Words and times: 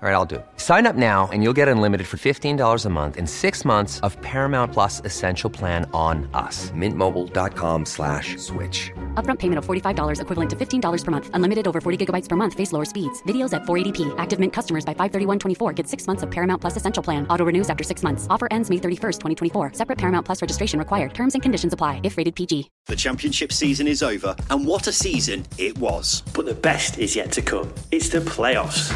All 0.00 0.08
right, 0.08 0.14
I'll 0.14 0.24
do 0.24 0.36
it. 0.36 0.46
Sign 0.58 0.86
up 0.86 0.94
now 0.94 1.28
and 1.32 1.42
you'll 1.42 1.52
get 1.56 1.66
unlimited 1.66 2.06
for 2.06 2.18
$15 2.18 2.84
a 2.84 2.88
month 2.88 3.16
and 3.16 3.28
six 3.28 3.64
months 3.64 3.98
of 4.06 4.16
Paramount 4.22 4.72
Plus 4.72 5.02
Essential 5.04 5.50
Plan 5.50 5.90
on 5.92 6.30
us. 6.34 6.70
Mintmobile.com 6.70 7.84
slash 7.84 8.36
switch. 8.36 8.92
Upfront 9.14 9.40
payment 9.40 9.58
of 9.58 9.66
$45 9.66 10.20
equivalent 10.20 10.50
to 10.50 10.54
$15 10.56 11.04
per 11.04 11.10
month. 11.10 11.30
Unlimited 11.34 11.66
over 11.66 11.80
40 11.80 12.06
gigabytes 12.06 12.28
per 12.28 12.36
month. 12.36 12.54
Face 12.54 12.72
lower 12.72 12.84
speeds. 12.84 13.20
Videos 13.24 13.52
at 13.52 13.62
480p. 13.62 14.14
Active 14.18 14.38
Mint 14.38 14.52
customers 14.52 14.84
by 14.84 14.94
531.24 14.94 15.74
get 15.74 15.88
six 15.88 16.06
months 16.06 16.22
of 16.22 16.30
Paramount 16.30 16.60
Plus 16.60 16.76
Essential 16.76 17.02
Plan. 17.02 17.26
Auto 17.26 17.44
renews 17.44 17.68
after 17.68 17.82
six 17.82 18.04
months. 18.04 18.28
Offer 18.30 18.46
ends 18.52 18.70
May 18.70 18.76
31st, 18.76 19.18
2024. 19.18 19.72
Separate 19.72 19.98
Paramount 19.98 20.24
Plus 20.24 20.40
registration 20.40 20.78
required. 20.78 21.12
Terms 21.12 21.34
and 21.34 21.42
conditions 21.42 21.72
apply 21.72 22.00
if 22.04 22.16
rated 22.16 22.36
PG. 22.36 22.70
The 22.86 22.94
championship 22.94 23.52
season 23.52 23.88
is 23.88 24.04
over, 24.04 24.36
and 24.50 24.64
what 24.64 24.86
a 24.86 24.92
season 24.92 25.44
it 25.58 25.76
was. 25.78 26.22
But 26.34 26.46
the 26.46 26.54
best 26.54 26.98
is 26.98 27.16
yet 27.16 27.32
to 27.32 27.42
come. 27.42 27.74
It's 27.90 28.10
the 28.10 28.20
playoffs. 28.20 28.94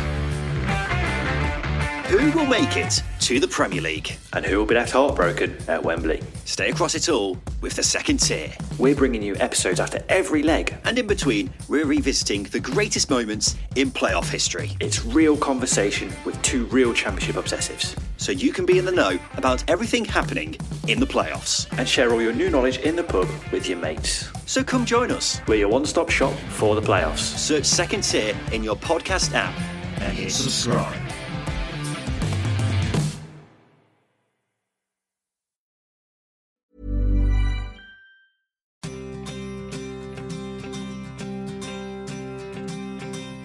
Who 2.12 2.30
will 2.32 2.46
make 2.46 2.76
it 2.76 3.02
to 3.20 3.40
the 3.40 3.48
Premier 3.48 3.80
League? 3.80 4.18
And 4.34 4.44
who 4.44 4.58
will 4.58 4.66
be 4.66 4.74
left 4.74 4.92
heartbroken 4.92 5.56
at 5.66 5.82
Wembley? 5.82 6.22
Stay 6.44 6.68
across 6.68 6.94
it 6.94 7.08
all 7.08 7.38
with 7.62 7.74
the 7.74 7.82
second 7.82 8.18
tier. 8.18 8.52
We're 8.78 8.94
bringing 8.94 9.22
you 9.22 9.34
episodes 9.36 9.80
after 9.80 10.04
every 10.10 10.42
leg. 10.42 10.76
And 10.84 10.98
in 10.98 11.06
between, 11.06 11.50
we're 11.70 11.86
revisiting 11.86 12.42
the 12.42 12.60
greatest 12.60 13.08
moments 13.08 13.56
in 13.76 13.90
playoff 13.90 14.28
history. 14.28 14.76
It's 14.78 15.02
real 15.06 15.38
conversation 15.38 16.12
with 16.26 16.40
two 16.42 16.66
real 16.66 16.92
championship 16.92 17.36
obsessives. 17.36 17.98
So 18.18 18.30
you 18.30 18.52
can 18.52 18.66
be 18.66 18.78
in 18.78 18.84
the 18.84 18.92
know 18.92 19.18
about 19.38 19.64
everything 19.70 20.04
happening 20.04 20.58
in 20.88 21.00
the 21.00 21.06
playoffs. 21.06 21.66
And 21.78 21.88
share 21.88 22.12
all 22.12 22.20
your 22.20 22.34
new 22.34 22.50
knowledge 22.50 22.76
in 22.80 22.94
the 22.94 23.04
pub 23.04 23.28
with 23.52 23.66
your 23.70 23.78
mates. 23.78 24.30
So 24.44 24.62
come 24.62 24.84
join 24.84 25.12
us. 25.12 25.40
We're 25.48 25.60
your 25.60 25.70
one 25.70 25.86
stop 25.86 26.10
shop 26.10 26.34
for 26.50 26.74
the 26.74 26.82
playoffs. 26.82 27.38
Search 27.38 27.64
second 27.64 28.02
tier 28.02 28.36
in 28.52 28.62
your 28.62 28.76
podcast 28.76 29.32
app 29.32 29.58
and 30.02 30.12
hit 30.12 30.30
subscribe. 30.30 30.94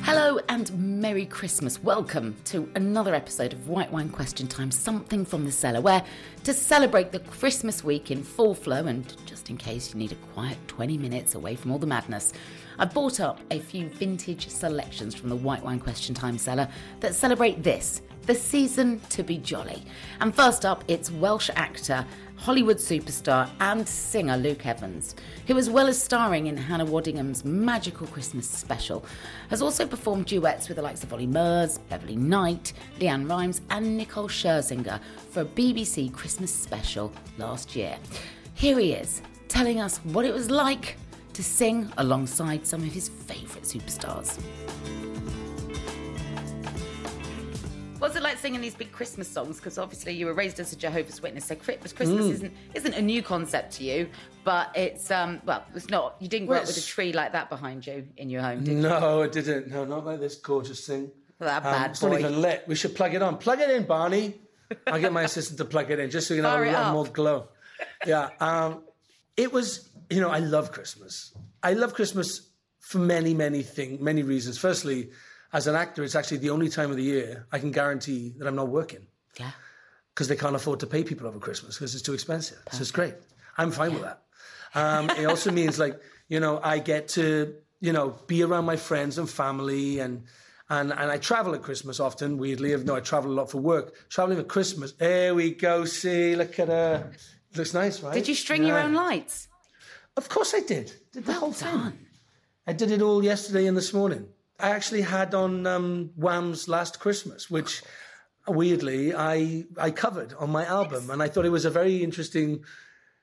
Hello 0.08 0.40
and 0.48 0.72
Merry 1.02 1.26
Christmas. 1.26 1.84
Welcome 1.84 2.38
to 2.46 2.72
another 2.76 3.14
episode 3.14 3.52
of 3.52 3.68
White 3.68 3.92
Wine 3.92 4.08
Question 4.08 4.48
Time, 4.48 4.72
something 4.72 5.26
from 5.26 5.44
the 5.44 5.52
cellar, 5.52 5.82
where 5.82 6.02
to 6.46 6.54
celebrate 6.54 7.12
the 7.12 7.20
Christmas 7.20 7.84
week 7.84 8.10
in 8.10 8.24
full 8.24 8.56
flow 8.56 8.86
and 8.86 9.14
just 9.26 9.50
in 9.50 9.58
case 9.58 9.94
you 9.94 10.00
need 10.00 10.14
a 10.14 10.32
quiet 10.34 10.58
20 10.70 10.98
minutes 10.98 11.36
away 11.36 11.58
from 11.58 11.72
all 11.72 11.78
the 11.78 11.86
madness, 11.86 12.32
I've 12.80 12.94
bought 12.94 13.20
up 13.20 13.42
a 13.52 13.60
few 13.60 13.90
vintage 13.90 14.48
selections 14.48 15.14
from 15.14 15.28
the 15.28 15.36
White 15.36 15.62
Wine 15.62 15.82
Question 15.82 16.16
Time 16.16 16.38
cellar 16.38 16.70
that 17.02 17.14
celebrate 17.14 17.62
this, 17.62 18.02
the 18.28 18.36
season 18.36 19.00
to 19.10 19.24
be 19.24 19.38
jolly. 19.38 19.84
And 20.20 20.36
first 20.36 20.66
up, 20.66 20.84
it's 20.88 21.10
Welsh 21.10 21.50
actor 21.56 22.06
Hollywood 22.36 22.78
superstar 22.78 23.50
and 23.60 23.88
singer 23.88 24.38
Luke 24.38 24.66
Evans, 24.66 25.16
who, 25.48 25.58
as 25.58 25.70
well 25.70 25.88
as 25.88 26.02
starring 26.02 26.48
in 26.48 26.56
Hannah 26.56 26.86
Waddingham's 26.86 27.44
magical 27.44 28.06
Christmas 28.08 28.48
special, 28.48 29.04
has 29.50 29.62
also 29.62 29.88
performed 29.88 30.28
duets 30.28 30.68
with 30.68 30.76
the 30.76 30.84
likes 30.84 31.04
of 31.04 31.12
Olly 31.12 31.26
Murs, 31.26 31.80
Beverley 31.90 32.16
Knight, 32.16 32.74
LeAnn 33.00 33.28
Rimes, 33.28 33.62
and 33.72 33.98
Nicole 33.98 34.28
Scherzinger 34.28 35.00
for 35.32 35.42
a 35.42 35.46
BBC 35.46 36.14
Christmas 36.14 36.54
special 36.54 37.12
last 37.40 37.76
year. 37.76 37.98
Here 38.54 38.78
he 38.78 38.94
is, 38.94 39.22
telling 39.48 39.80
us 39.80 39.98
what 39.98 40.26
it 40.26 40.34
was 40.34 40.52
like 40.52 40.98
to 41.34 41.44
sing 41.44 41.92
alongside 41.98 42.68
some 42.68 42.82
of 42.82 42.92
his 42.94 43.10
favourite 43.10 43.64
superstars. 43.64 44.40
It 48.18 48.24
like 48.24 48.38
singing 48.40 48.62
these 48.62 48.74
big 48.76 48.92
Christmas 48.92 49.28
songs? 49.28 49.58
Because 49.58 49.78
obviously 49.78 50.14
you 50.14 50.26
were 50.26 50.34
raised 50.34 50.60
as 50.60 50.74
a 50.74 50.76
Jehovah's 50.76 51.22
Witness, 51.22 51.46
so 51.46 51.56
Christmas 51.56 51.94
Mm. 52.08 52.32
isn't 52.32 52.54
isn't 52.74 52.94
a 52.96 53.02
new 53.02 53.22
concept 53.22 53.74
to 53.76 53.84
you, 53.84 54.10
but 54.44 54.72
it's 54.76 55.12
um 55.12 55.40
well, 55.46 55.64
it's 55.76 55.90
not. 55.90 56.16
You 56.20 56.28
didn't 56.28 56.48
grow 56.48 56.56
Well, 56.56 56.62
up 56.64 56.68
with 56.68 56.78
a 56.78 56.82
tree 56.82 57.14
like 57.14 57.32
that 57.34 57.50
behind 57.50 57.86
you 57.86 58.08
in 58.18 58.30
your 58.30 58.42
home, 58.42 58.64
did 58.64 58.74
you? 58.76 58.82
No, 58.82 59.22
it 59.22 59.32
didn't. 59.32 59.68
No, 59.70 59.86
not 59.86 60.04
like 60.06 60.20
this 60.20 60.36
gorgeous 60.36 60.86
thing. 60.88 61.12
That 61.40 61.58
Um, 61.58 61.72
bad 61.72 61.92
it's 61.92 62.00
boy. 62.00 62.10
not 62.10 62.20
even 62.22 62.42
lit. 62.42 62.64
We 62.68 62.74
should 62.76 62.96
plug 62.96 63.14
it 63.14 63.22
on. 63.22 63.38
Plug 63.38 63.60
it 63.60 63.70
in, 63.70 63.84
Barney. 63.84 64.42
I'll 64.88 65.00
get 65.00 65.14
my 65.14 65.22
assistant 65.30 65.60
to 65.60 65.66
plug 65.66 65.92
it 65.92 66.00
in 66.00 66.10
just 66.10 66.28
so 66.28 66.34
you 66.34 66.42
can 66.42 66.50
have 66.50 66.58
Fire 66.60 66.66
a 66.66 66.70
it 66.70 66.74
lot 66.74 66.84
up. 66.88 66.94
more 66.94 67.06
glow. 67.06 67.48
Yeah. 68.08 68.30
Um, 68.40 68.84
it 69.38 69.54
was, 69.54 69.90
you 70.10 70.20
know, 70.22 70.30
I 70.32 70.40
love 70.40 70.72
Christmas. 70.72 71.34
I 71.62 71.74
love 71.74 71.94
Christmas 71.94 72.50
for 72.80 72.98
many, 72.98 73.36
many 73.36 73.62
things, 73.62 74.02
many 74.02 74.24
reasons. 74.24 74.58
Firstly, 74.58 75.12
as 75.54 75.68
an 75.68 75.76
actor, 75.76 76.04
it's 76.04 76.16
actually 76.16 76.38
the 76.38 76.50
only 76.50 76.70
time 76.70 76.90
of 76.92 76.98
the 76.98 77.04
year 77.04 77.48
I 77.52 77.60
can 77.60 77.72
guarantee 77.72 78.34
that 78.38 78.48
I'm 78.48 78.56
not 78.56 78.68
working 78.70 79.08
Yeah. 79.40 79.52
because 80.14 80.28
they 80.28 80.36
can't 80.36 80.56
afford 80.56 80.80
to 80.82 80.88
pay 80.88 81.04
people 81.04 81.28
over 81.28 81.40
Christmas 81.40 81.76
because 81.76 81.94
it's 81.96 82.04
too 82.04 82.14
expensive. 82.14 82.58
Perfect. 82.66 82.76
So 82.76 82.82
it's 82.82 82.92
great. 82.92 83.16
I'm 83.58 83.72
fine 83.72 83.94
with 83.94 84.04
that. 84.04 84.22
Um, 84.76 85.10
it 85.12 85.26
also 85.26 85.52
means 85.52 85.80
like 85.80 86.00
you 86.28 86.40
know 86.40 86.60
I 86.64 86.80
get 86.80 87.08
to 87.10 87.56
you 87.80 87.94
know 87.94 88.16
be 88.28 88.44
around 88.44 88.66
my 88.66 88.76
friends 88.76 89.18
and 89.18 89.30
family 89.30 90.00
and 90.00 90.24
and 90.70 90.92
and 90.92 91.10
I 91.12 91.18
travel 91.18 91.56
at 91.56 91.62
Christmas 91.64 92.00
often. 92.00 92.38
Weirdly, 92.38 92.76
though 92.76 92.96
I 92.96 93.00
travel 93.00 93.32
a 93.32 93.36
lot 93.40 93.50
for 93.50 93.60
work, 93.60 93.96
traveling 94.10 94.38
at 94.40 94.48
Christmas. 94.50 94.92
There 94.92 95.34
we 95.34 95.52
go. 95.52 95.86
See, 95.86 96.36
look 96.36 96.60
at 96.60 96.68
her. 96.68 97.12
Looks 97.56 97.74
nice, 97.74 98.04
right? 98.04 98.14
Did 98.14 98.28
you 98.28 98.36
string 98.36 98.64
your 98.66 98.78
own 98.78 98.94
lights? 98.94 99.48
Of 100.18 100.28
course 100.30 100.54
I 100.54 100.60
did. 100.60 100.92
Did 101.14 101.26
the 101.26 101.32
Well 101.32 101.40
whole 101.40 101.54
thing. 101.54 101.72
done. 101.72 102.00
I 102.68 102.74
did 102.74 102.92
it 102.92 103.02
all 103.02 103.24
yesterday 103.24 103.66
and 103.68 103.78
this 103.78 103.94
morning. 103.94 104.28
I 104.60 104.70
actually 104.70 105.02
had 105.02 105.36
on 105.36 105.68
um, 105.68 106.12
Wham's 106.16 106.68
Last 106.68 107.00
Christmas, 107.00 107.50
which 107.50 107.84
weirdly 108.48 109.14
I 109.14 109.66
I 109.78 109.92
covered 109.92 110.34
on 110.34 110.50
my 110.50 110.66
album, 110.66 111.10
and 111.10 111.22
I 111.22 111.28
thought 111.28 111.46
it 111.46 111.50
was 111.50 111.66
a 111.66 111.70
very 111.70 112.04
interesting 112.04 112.64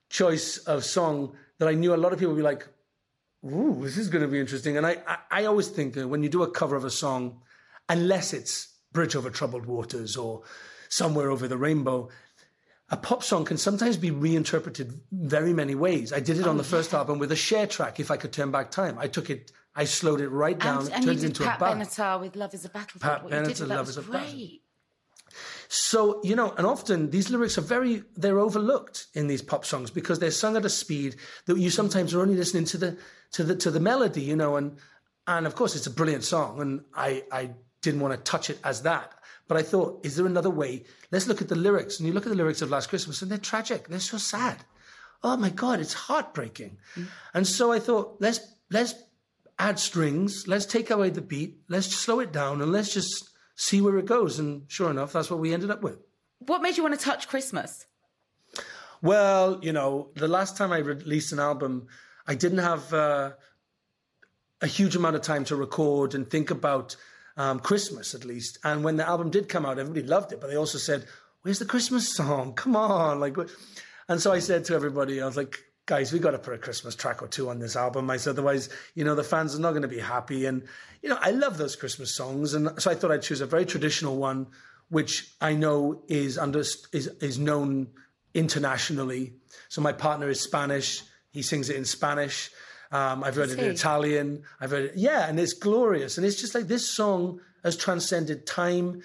choice 0.09 0.59
of 0.59 0.85
song 0.85 1.35
that 1.59 1.69
I 1.69 1.75
knew 1.75 1.95
a 1.95 1.97
lot 1.97 2.13
of 2.13 2.19
people 2.19 2.35
would 2.35 2.41
be 2.41 2.45
like, 2.45 2.69
"Ooh, 3.45 3.81
this 3.83 3.97
is 3.97 4.09
going 4.09 4.23
to 4.23 4.29
be 4.29 4.39
interesting." 4.39 4.77
And 4.77 4.87
I 4.87 4.99
I, 5.07 5.19
I 5.31 5.45
always 5.47 5.69
think 5.69 5.95
that 5.95 6.09
when 6.09 6.23
you 6.23 6.29
do 6.29 6.45
a 6.45 6.51
cover 6.51 6.77
of 6.77 6.85
a 6.85 6.91
song, 6.91 7.41
unless 7.89 8.33
it's 8.33 8.75
Bridge 8.93 9.17
Over 9.17 9.31
Troubled 9.31 9.67
Waters 9.67 10.17
or 10.17 10.43
Somewhere 10.89 11.31
Over 11.31 11.49
the 11.49 11.59
Rainbow. 11.59 12.11
A 12.91 12.97
pop 12.97 13.23
song 13.23 13.45
can 13.45 13.57
sometimes 13.57 13.97
be 13.97 14.11
reinterpreted 14.11 15.01
very 15.11 15.55
many 15.55 15.75
ways. 15.75 16.13
I 16.13 16.21
did 16.21 16.39
it 16.39 16.47
on 16.47 16.59
the 16.59 16.63
oh, 16.63 16.67
first 16.67 16.93
album 16.93 17.19
with 17.19 17.33
a 17.33 17.37
Cher 17.37 17.67
track. 17.67 17.99
If 17.99 18.11
I 18.11 18.17
could 18.19 18.33
turn 18.33 18.51
back 18.51 18.71
time, 18.71 18.99
I 18.99 19.07
took 19.09 19.31
it, 19.31 19.53
I 19.75 19.85
slowed 19.85 20.21
it 20.21 20.29
right 20.29 20.59
down, 20.59 20.81
And, 20.81 20.93
and 20.93 21.05
turned 21.05 21.19
it 21.19 21.25
into 21.25 21.45
Pat 21.45 21.57
a 21.57 21.61
ballad. 21.61 21.79
Benatar 21.79 22.21
with 22.21 22.37
"Love 22.37 22.53
Is 22.53 22.65
a 22.67 22.69
Battlefield." 22.69 23.01
Pat 23.03 23.25
What 23.25 23.33
you 23.33 23.43
did 23.43 23.57
Benatar, 23.57 23.69
Love 23.69 23.89
Is 23.89 23.97
a 23.97 24.03
Battle- 24.03 24.49
So 25.69 26.21
you 26.23 26.37
know, 26.37 26.53
and 26.59 26.67
often 26.67 27.11
these 27.11 27.31
lyrics 27.31 27.57
are 27.57 27.63
very 27.63 28.05
they're 28.17 28.39
overlooked 28.39 29.07
in 29.15 29.29
these 29.29 29.41
pop 29.41 29.65
songs 29.65 29.91
because 29.91 30.19
they're 30.19 30.31
sung 30.31 30.57
at 30.57 30.65
a 30.67 30.71
speed 30.71 31.17
that 31.47 31.57
you 31.57 31.71
sometimes 31.71 32.13
are 32.15 32.21
only 32.21 32.37
listening 32.37 32.67
to 32.67 32.79
the 32.79 32.99
to 33.33 33.43
the 33.43 33.57
to 33.57 33.71
the 33.71 33.81
melody, 33.81 34.21
you 34.21 34.37
know, 34.37 34.57
and 34.57 34.77
and 35.27 35.47
of 35.47 35.55
course 35.55 35.75
it's 35.75 35.87
a 35.87 35.91
brilliant 35.91 36.25
song, 36.25 36.61
and 36.61 36.85
I 36.95 37.25
I 37.33 37.51
didn't 37.81 38.01
want 38.01 38.13
to 38.15 38.31
touch 38.31 38.51
it 38.51 38.59
as 38.63 38.83
that. 38.83 39.15
But 39.47 39.59
I 39.59 39.63
thought, 39.63 40.05
is 40.05 40.17
there 40.17 40.27
another 40.27 40.51
way? 40.51 40.85
Let's 41.11 41.27
look 41.27 41.43
at 41.43 41.49
the 41.49 41.57
lyrics. 41.57 41.99
And 41.99 42.07
you 42.07 42.15
look 42.15 42.25
at 42.25 42.31
the 42.31 42.37
lyrics 42.37 42.63
of 42.63 42.71
Last 42.71 42.89
Christmas, 42.89 43.21
and 43.21 43.31
they're 43.31 43.39
tragic. 43.39 43.89
They're 43.89 44.01
so 44.01 44.17
sad. 44.17 44.65
Oh 45.23 45.37
my 45.37 45.51
God, 45.51 45.81
it's 45.81 45.93
heartbreaking. 45.95 46.79
And 47.33 47.47
so 47.47 47.73
I 47.73 47.79
thought, 47.79 48.17
let's 48.21 48.41
let's 48.71 48.95
add 49.59 49.79
strings. 49.79 50.45
Let's 50.47 50.67
take 50.67 50.91
away 50.91 51.11
the 51.11 51.23
beat. 51.23 51.59
Let's 51.69 51.95
slow 51.95 52.21
it 52.21 52.33
down, 52.33 52.63
and 52.63 52.73
let's 52.73 52.93
just 52.93 53.31
see 53.57 53.81
where 53.81 53.99
it 53.99 54.07
goes. 54.07 54.39
And 54.39 54.65
sure 54.69 54.91
enough, 54.91 55.13
that's 55.13 55.31
what 55.31 55.41
we 55.41 55.53
ended 55.53 55.71
up 55.71 55.83
with. 55.83 55.99
What 56.39 56.63
made 56.63 56.77
you 56.77 56.83
want 56.83 56.99
to 56.99 57.05
touch 57.05 57.29
Christmas? 57.29 57.87
Well, 59.01 59.61
you 59.63 59.73
know, 59.73 60.11
the 60.15 60.29
last 60.29 60.57
time 60.57 60.73
I 60.73 60.79
released 60.79 61.33
an 61.33 61.39
album, 61.39 61.89
I 62.27 62.35
didn't 62.35 62.59
have 62.59 62.93
uh, 62.93 63.33
a 64.61 64.67
huge 64.67 64.97
amount 64.97 65.17
of 65.17 65.23
time 65.23 65.45
to 65.45 65.57
record 65.57 66.15
and 66.15 66.29
think 66.29 66.51
about 66.51 66.97
um, 67.37 67.61
Christmas, 67.61 68.15
at 68.15 68.25
least. 68.25 68.59
And 68.65 68.85
when 68.85 68.97
the 68.97 69.09
album 69.09 69.31
did 69.31 69.49
come 69.49 69.67
out, 69.67 69.79
everybody 69.79 70.07
loved 70.07 70.33
it, 70.33 70.41
but 70.41 70.49
they 70.49 70.57
also 70.57 70.79
said, 70.79 71.07
"Where's 71.43 71.59
the 71.59 71.65
Christmas 71.65 72.15
song? 72.15 72.55
Come 72.55 72.77
on!" 72.77 73.21
Like, 73.21 73.37
and 74.09 74.21
so 74.21 74.33
I 74.33 74.39
said 74.39 74.65
to 74.67 74.75
everybody, 74.75 75.21
I 75.21 75.27
was 75.27 75.37
like, 75.37 75.59
guys, 75.87 76.13
we 76.13 76.19
got 76.19 76.31
to 76.31 76.39
put 76.39 76.55
a 76.55 76.59
Christmas 76.59 76.95
track 76.95 77.23
or 77.23 77.29
two 77.29 77.51
on 77.51 77.59
this 77.59 77.77
album. 77.77 78.11
I 78.11 78.17
said, 78.17 78.31
otherwise, 78.31 78.69
you 78.95 79.05
know, 79.05 79.15
the 79.15 79.25
fans 79.25 79.55
are 79.55 79.61
not 79.61 79.71
going 79.71 79.83
to 79.83 79.89
be 79.89 79.99
happy. 79.99 80.47
And, 80.47 80.63
you 81.03 81.09
know, 81.09 81.19
I 81.21 81.31
love 81.31 81.59
those 81.59 81.77
Christmas 81.77 82.15
songs. 82.15 82.55
And 82.55 82.71
so 82.81 82.91
I 82.91 82.95
thought 82.95 83.11
I'd 83.11 83.23
choose 83.23 83.41
a 83.41 83.47
very 83.47 83.67
traditional 83.67 84.17
one, 84.17 84.47
which 84.89 85.35
I 85.41 85.55
know 85.55 86.03
is 86.09 86.39
under, 86.39 86.61
is, 86.61 86.89
is 86.93 87.39
known 87.39 87.89
internationally. 88.33 89.35
So 89.69 89.81
my 89.83 89.93
partner 89.93 90.29
is 90.29 90.41
Spanish. 90.41 91.03
He 91.33 91.43
sings 91.43 91.69
it 91.69 91.77
in 91.77 91.85
Spanish. 91.85 92.51
Um, 92.95 93.25
I've 93.25 93.35
heard 93.35 93.51
it 93.51 93.59
in 93.59 93.73
Italian. 93.73 94.45
I've 94.61 94.71
heard 94.71 94.85
it, 94.85 94.93
yeah, 94.95 95.29
and 95.29 95.41
it's 95.41 95.53
glorious. 95.53 96.17
And 96.17 96.25
it's 96.25 96.41
just 96.41 96.55
like 96.55 96.69
this 96.69 96.89
song 96.89 97.41
has 97.65 97.77
transcended 97.77 98.47
time, 98.47 99.03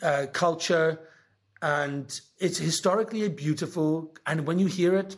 uh, 0.00 0.26
culture, 0.32 1.00
and 1.60 2.20
it's 2.38 2.58
historically 2.58 3.24
a 3.24 3.30
beautiful. 3.30 4.14
And 4.24 4.46
when 4.46 4.60
you 4.60 4.66
hear 4.66 4.94
it, 4.96 5.16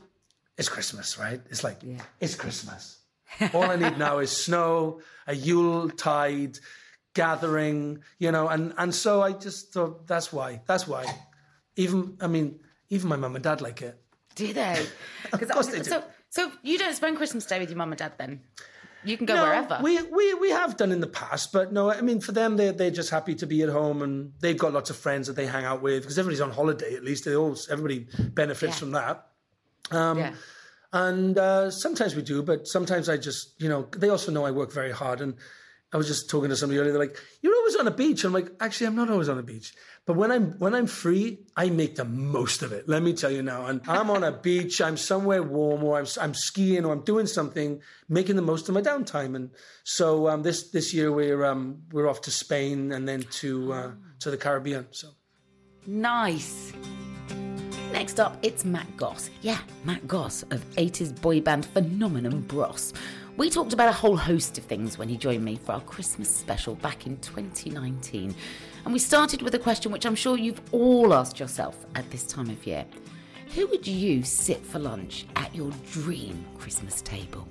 it's 0.56 0.70
Christmas, 0.70 1.18
right? 1.18 1.42
It's 1.50 1.62
like 1.62 1.82
yeah. 1.82 2.00
it's 2.20 2.34
Christmas. 2.34 2.96
All 3.52 3.64
I 3.64 3.76
need 3.76 3.98
now 3.98 4.20
is 4.20 4.34
snow, 4.34 5.02
a 5.26 5.34
Yule 5.34 5.90
tide 5.90 6.58
gathering, 7.12 8.02
you 8.18 8.32
know, 8.32 8.48
and 8.48 8.72
and 8.78 8.94
so 8.94 9.20
I 9.20 9.32
just 9.32 9.74
thought 9.74 10.06
that's 10.06 10.32
why. 10.32 10.62
That's 10.66 10.88
why. 10.88 11.04
Even 11.76 12.16
I 12.22 12.28
mean, 12.28 12.60
even 12.88 13.10
my 13.10 13.16
mum 13.16 13.34
and 13.34 13.44
dad 13.44 13.60
like 13.60 13.82
it. 13.82 14.00
Do 14.36 14.50
they? 14.54 14.86
of 15.34 15.48
course 15.50 15.66
they 15.66 15.80
do. 15.80 15.84
So, 15.84 16.02
so 16.30 16.50
you 16.62 16.78
don't 16.78 16.94
spend 16.94 17.16
Christmas 17.16 17.44
Day 17.44 17.58
with 17.58 17.68
your 17.68 17.76
mum 17.76 17.92
and 17.92 17.98
dad 17.98 18.12
then? 18.18 18.40
You 19.02 19.16
can 19.16 19.26
go 19.26 19.34
no, 19.34 19.44
wherever. 19.44 19.80
We, 19.82 20.00
we 20.02 20.34
we 20.34 20.50
have 20.50 20.76
done 20.76 20.92
in 20.92 21.00
the 21.00 21.06
past, 21.06 21.52
but 21.52 21.72
no, 21.72 21.90
I 21.90 22.02
mean 22.02 22.20
for 22.20 22.32
them 22.32 22.56
they 22.56 22.70
they're 22.70 22.90
just 22.90 23.10
happy 23.10 23.34
to 23.36 23.46
be 23.46 23.62
at 23.62 23.70
home 23.70 24.02
and 24.02 24.32
they've 24.40 24.58
got 24.58 24.72
lots 24.72 24.90
of 24.90 24.96
friends 24.96 25.26
that 25.26 25.36
they 25.36 25.46
hang 25.46 25.64
out 25.64 25.80
with 25.80 26.02
because 26.02 26.18
everybody's 26.18 26.42
on 26.42 26.50
holiday 26.50 26.94
at 26.94 27.02
least. 27.02 27.24
They 27.24 27.34
all 27.34 27.56
everybody 27.70 28.06
benefits 28.18 28.74
yeah. 28.74 28.78
from 28.78 28.90
that. 28.92 29.26
Um, 29.90 30.18
yeah. 30.18 30.34
And 30.92 31.38
uh, 31.38 31.70
sometimes 31.70 32.16
we 32.16 32.22
do, 32.22 32.42
but 32.42 32.66
sometimes 32.66 33.08
I 33.08 33.16
just, 33.16 33.60
you 33.60 33.68
know, 33.68 33.88
they 33.96 34.08
also 34.08 34.32
know 34.32 34.44
I 34.44 34.50
work 34.50 34.72
very 34.72 34.90
hard. 34.90 35.20
And 35.20 35.34
I 35.92 35.96
was 35.96 36.06
just 36.06 36.30
talking 36.30 36.50
to 36.50 36.56
somebody 36.56 36.78
earlier. 36.78 36.92
They're 36.92 37.00
like, 37.00 37.16
"You're 37.42 37.54
always 37.54 37.76
on 37.76 37.86
a 37.88 37.90
beach." 37.90 38.24
I'm 38.24 38.32
like, 38.32 38.52
"Actually, 38.60 38.86
I'm 38.88 38.96
not 38.96 39.10
always 39.10 39.28
on 39.28 39.38
a 39.38 39.42
beach, 39.42 39.74
but 40.06 40.16
when 40.16 40.30
I'm 40.30 40.52
when 40.58 40.74
I'm 40.74 40.86
free, 40.86 41.40
I 41.56 41.70
make 41.70 41.96
the 41.96 42.04
most 42.04 42.62
of 42.62 42.72
it. 42.72 42.88
Let 42.88 43.02
me 43.02 43.12
tell 43.12 43.30
you 43.30 43.42
now. 43.42 43.66
And 43.66 43.80
I'm 43.88 44.10
on 44.10 44.22
a 44.22 44.32
beach. 44.32 44.80
I'm 44.80 44.96
somewhere 44.96 45.42
warm, 45.42 45.82
or 45.82 45.98
I'm 45.98 46.06
I'm 46.20 46.34
skiing, 46.34 46.84
or 46.84 46.92
I'm 46.92 47.02
doing 47.02 47.26
something, 47.26 47.80
making 48.08 48.36
the 48.36 48.42
most 48.42 48.68
of 48.68 48.74
my 48.74 48.82
downtime. 48.82 49.34
And 49.34 49.50
so 49.84 50.28
um, 50.28 50.42
this 50.42 50.70
this 50.70 50.94
year 50.94 51.12
we're 51.12 51.44
um, 51.44 51.82
we're 51.92 52.08
off 52.08 52.20
to 52.22 52.30
Spain 52.30 52.92
and 52.92 53.08
then 53.08 53.22
to 53.40 53.72
uh, 53.72 53.90
to 54.20 54.30
the 54.30 54.36
Caribbean. 54.36 54.86
So 54.90 55.08
nice. 55.86 56.72
Next 57.92 58.20
up, 58.20 58.38
it's 58.42 58.64
Matt 58.64 58.96
Goss. 58.96 59.30
Yeah, 59.42 59.58
Matt 59.84 60.06
Goss 60.06 60.44
of 60.50 60.64
80s 60.76 61.20
boy 61.20 61.40
band 61.40 61.66
Phenomenon 61.66 62.42
Bros. 62.42 62.94
We 63.40 63.48
talked 63.48 63.72
about 63.72 63.88
a 63.88 63.92
whole 63.92 64.18
host 64.18 64.58
of 64.58 64.64
things 64.64 64.98
when 64.98 65.08
he 65.08 65.16
joined 65.16 65.42
me 65.42 65.56
for 65.56 65.72
our 65.72 65.80
Christmas 65.80 66.28
special 66.28 66.74
back 66.74 67.06
in 67.06 67.16
2019. 67.20 68.34
And 68.84 68.92
we 68.92 68.98
started 68.98 69.40
with 69.40 69.54
a 69.54 69.58
question 69.58 69.90
which 69.90 70.04
I'm 70.04 70.14
sure 70.14 70.36
you've 70.36 70.60
all 70.72 71.14
asked 71.14 71.40
yourself 71.40 71.86
at 71.94 72.10
this 72.10 72.26
time 72.26 72.50
of 72.50 72.66
year. 72.66 72.84
Who 73.54 73.66
would 73.68 73.86
you 73.86 74.24
sit 74.24 74.62
for 74.62 74.78
lunch 74.78 75.24
at 75.36 75.54
your 75.54 75.72
dream 75.90 76.44
Christmas 76.58 77.00
table? 77.00 77.48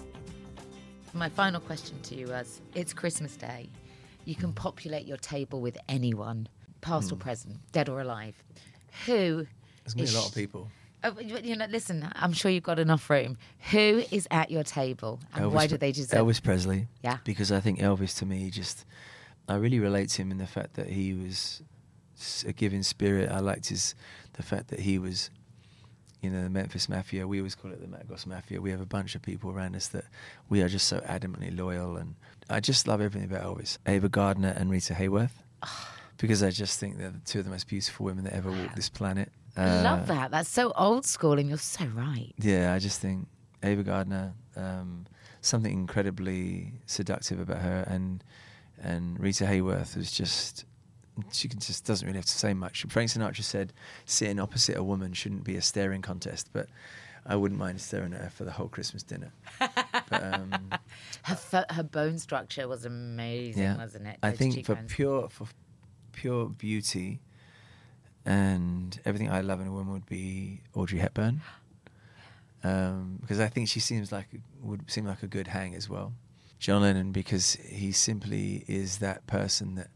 My 1.15 1.27
final 1.27 1.59
question 1.59 1.99
to 2.03 2.13
you 2.13 2.27
was 2.27 2.61
It's 2.75 2.93
Christmas 2.93 3.35
Day. 3.35 3.67
You 4.25 4.35
can 4.35 4.53
populate 4.53 5.07
your 5.07 5.17
table 5.17 5.59
with 5.59 5.75
anyone, 5.87 6.47
past 6.81 7.09
mm. 7.09 7.13
or 7.13 7.15
hmm. 7.15 7.21
present, 7.21 7.57
dead 7.71 7.89
or 7.89 8.01
alive. 8.01 8.35
Who 9.07 9.47
there's 9.83 9.95
going 9.95 10.05
to 10.05 10.11
be 10.11 10.15
a 10.15 10.19
lot 10.19 10.29
of 10.29 10.35
people. 10.35 10.69
Oh, 11.03 11.17
you 11.19 11.55
know, 11.55 11.65
listen. 11.69 12.09
I'm 12.15 12.33
sure 12.33 12.51
you've 12.51 12.63
got 12.63 12.79
enough 12.79 13.09
room. 13.09 13.37
Who 13.71 14.03
is 14.11 14.27
at 14.31 14.51
your 14.51 14.63
table, 14.63 15.19
and 15.33 15.45
Elvis, 15.45 15.51
why 15.51 15.67
do 15.67 15.77
they 15.77 15.91
deserve? 15.91 16.25
Elvis 16.25 16.43
Presley. 16.43 16.87
Yeah. 17.03 17.17
Because 17.23 17.51
I 17.51 17.59
think 17.61 17.79
Elvis, 17.79 18.17
to 18.19 18.25
me, 18.25 18.49
just 18.49 18.85
I 19.47 19.55
really 19.55 19.79
relate 19.79 20.09
to 20.09 20.21
him 20.21 20.31
in 20.31 20.37
the 20.37 20.47
fact 20.47 20.73
that 20.75 20.87
he 20.87 21.13
was 21.13 21.61
a 22.45 22.51
giving 22.53 22.83
spirit. 22.83 23.31
I 23.31 23.39
liked 23.39 23.69
his 23.69 23.95
the 24.33 24.43
fact 24.43 24.67
that 24.69 24.79
he 24.81 24.99
was, 24.99 25.29
you 26.21 26.29
know, 26.29 26.43
the 26.43 26.49
Memphis 26.49 26.89
Mafia. 26.89 27.27
We 27.27 27.39
always 27.39 27.55
call 27.55 27.71
it 27.71 27.81
the 27.81 27.87
Matt 27.87 28.07
Goss 28.09 28.25
Mafia. 28.25 28.59
We 28.59 28.71
have 28.71 28.81
a 28.81 28.85
bunch 28.85 29.15
of 29.15 29.21
people 29.21 29.51
around 29.51 29.75
us 29.75 29.87
that 29.89 30.05
we 30.49 30.61
are 30.61 30.67
just 30.67 30.87
so 30.87 30.99
adamantly 30.99 31.57
loyal, 31.57 31.95
and 31.95 32.15
I 32.49 32.59
just 32.59 32.87
love 32.87 32.99
everything 32.99 33.29
about 33.29 33.43
Elvis. 33.43 33.77
Ava 33.87 34.09
Gardner 34.09 34.53
and 34.57 34.69
Rita 34.69 34.93
Hayworth. 34.93 35.31
because 36.17 36.43
I 36.43 36.49
just 36.49 36.79
think 36.79 36.97
they're 36.97 37.13
two 37.25 37.39
of 37.39 37.45
the 37.45 37.51
most 37.51 37.67
beautiful 37.67 38.05
women 38.05 38.25
that 38.25 38.33
ever 38.33 38.51
walked 38.51 38.75
this 38.75 38.89
planet. 38.89 39.31
I 39.59 39.81
love 39.81 40.03
uh, 40.03 40.13
that. 40.13 40.31
That's 40.31 40.49
so 40.49 40.71
old 40.75 41.05
school, 41.05 41.33
and 41.33 41.47
you're 41.49 41.57
so 41.57 41.85
right. 41.85 42.33
Yeah, 42.37 42.73
I 42.73 42.79
just 42.79 43.01
think 43.01 43.27
Ava 43.63 43.83
Gardner, 43.83 44.33
um, 44.55 45.05
something 45.41 45.71
incredibly 45.71 46.73
seductive 46.85 47.39
about 47.39 47.59
her, 47.59 47.85
and 47.87 48.23
and 48.81 49.19
Rita 49.19 49.45
Hayworth 49.45 49.97
was 49.97 50.11
just 50.11 50.65
she 51.31 51.47
just 51.47 51.85
doesn't 51.85 52.05
really 52.05 52.17
have 52.17 52.25
to 52.25 52.31
say 52.31 52.53
much. 52.53 52.85
Frank 52.89 53.09
Sinatra 53.09 53.43
said, 53.43 53.73
"Sitting 54.05 54.39
opposite 54.39 54.77
a 54.77 54.83
woman 54.83 55.13
shouldn't 55.13 55.43
be 55.43 55.55
a 55.55 55.61
staring 55.61 56.01
contest," 56.01 56.49
but 56.53 56.67
I 57.25 57.35
wouldn't 57.35 57.59
mind 57.59 57.81
staring 57.81 58.13
at 58.13 58.21
her 58.21 58.29
for 58.29 58.45
the 58.45 58.51
whole 58.51 58.69
Christmas 58.69 59.03
dinner. 59.03 59.31
but, 59.59 60.23
um, 60.23 60.71
her 61.23 61.65
her 61.69 61.83
bone 61.83 62.17
structure 62.17 62.67
was 62.67 62.85
amazing, 62.85 63.63
yeah, 63.63 63.77
wasn't 63.77 64.07
it? 64.07 64.17
Those 64.21 64.33
I 64.33 64.35
think 64.35 64.65
for 64.65 64.75
pure 64.87 65.29
for 65.29 65.47
pure 66.11 66.49
beauty, 66.49 67.19
and 68.29 68.99
everything 69.05 69.31
I 69.31 69.41
love 69.41 69.59
in 69.59 69.65
a 69.65 69.71
woman 69.71 69.91
would 69.91 70.05
be 70.05 70.61
Audrey 70.75 70.99
Hepburn, 70.99 71.41
um, 72.63 73.17
because 73.21 73.39
I 73.39 73.47
think 73.47 73.67
she 73.67 73.79
seems 73.79 74.11
like 74.11 74.27
would 74.61 74.89
seem 74.89 75.05
like 75.05 75.23
a 75.23 75.27
good 75.27 75.47
hang 75.47 75.73
as 75.73 75.89
well. 75.89 76.13
John 76.59 76.83
Lennon 76.83 77.11
because 77.11 77.53
he 77.53 77.91
simply 77.91 78.65
is 78.67 78.99
that 78.99 79.25
person 79.25 79.75
that 79.75 79.87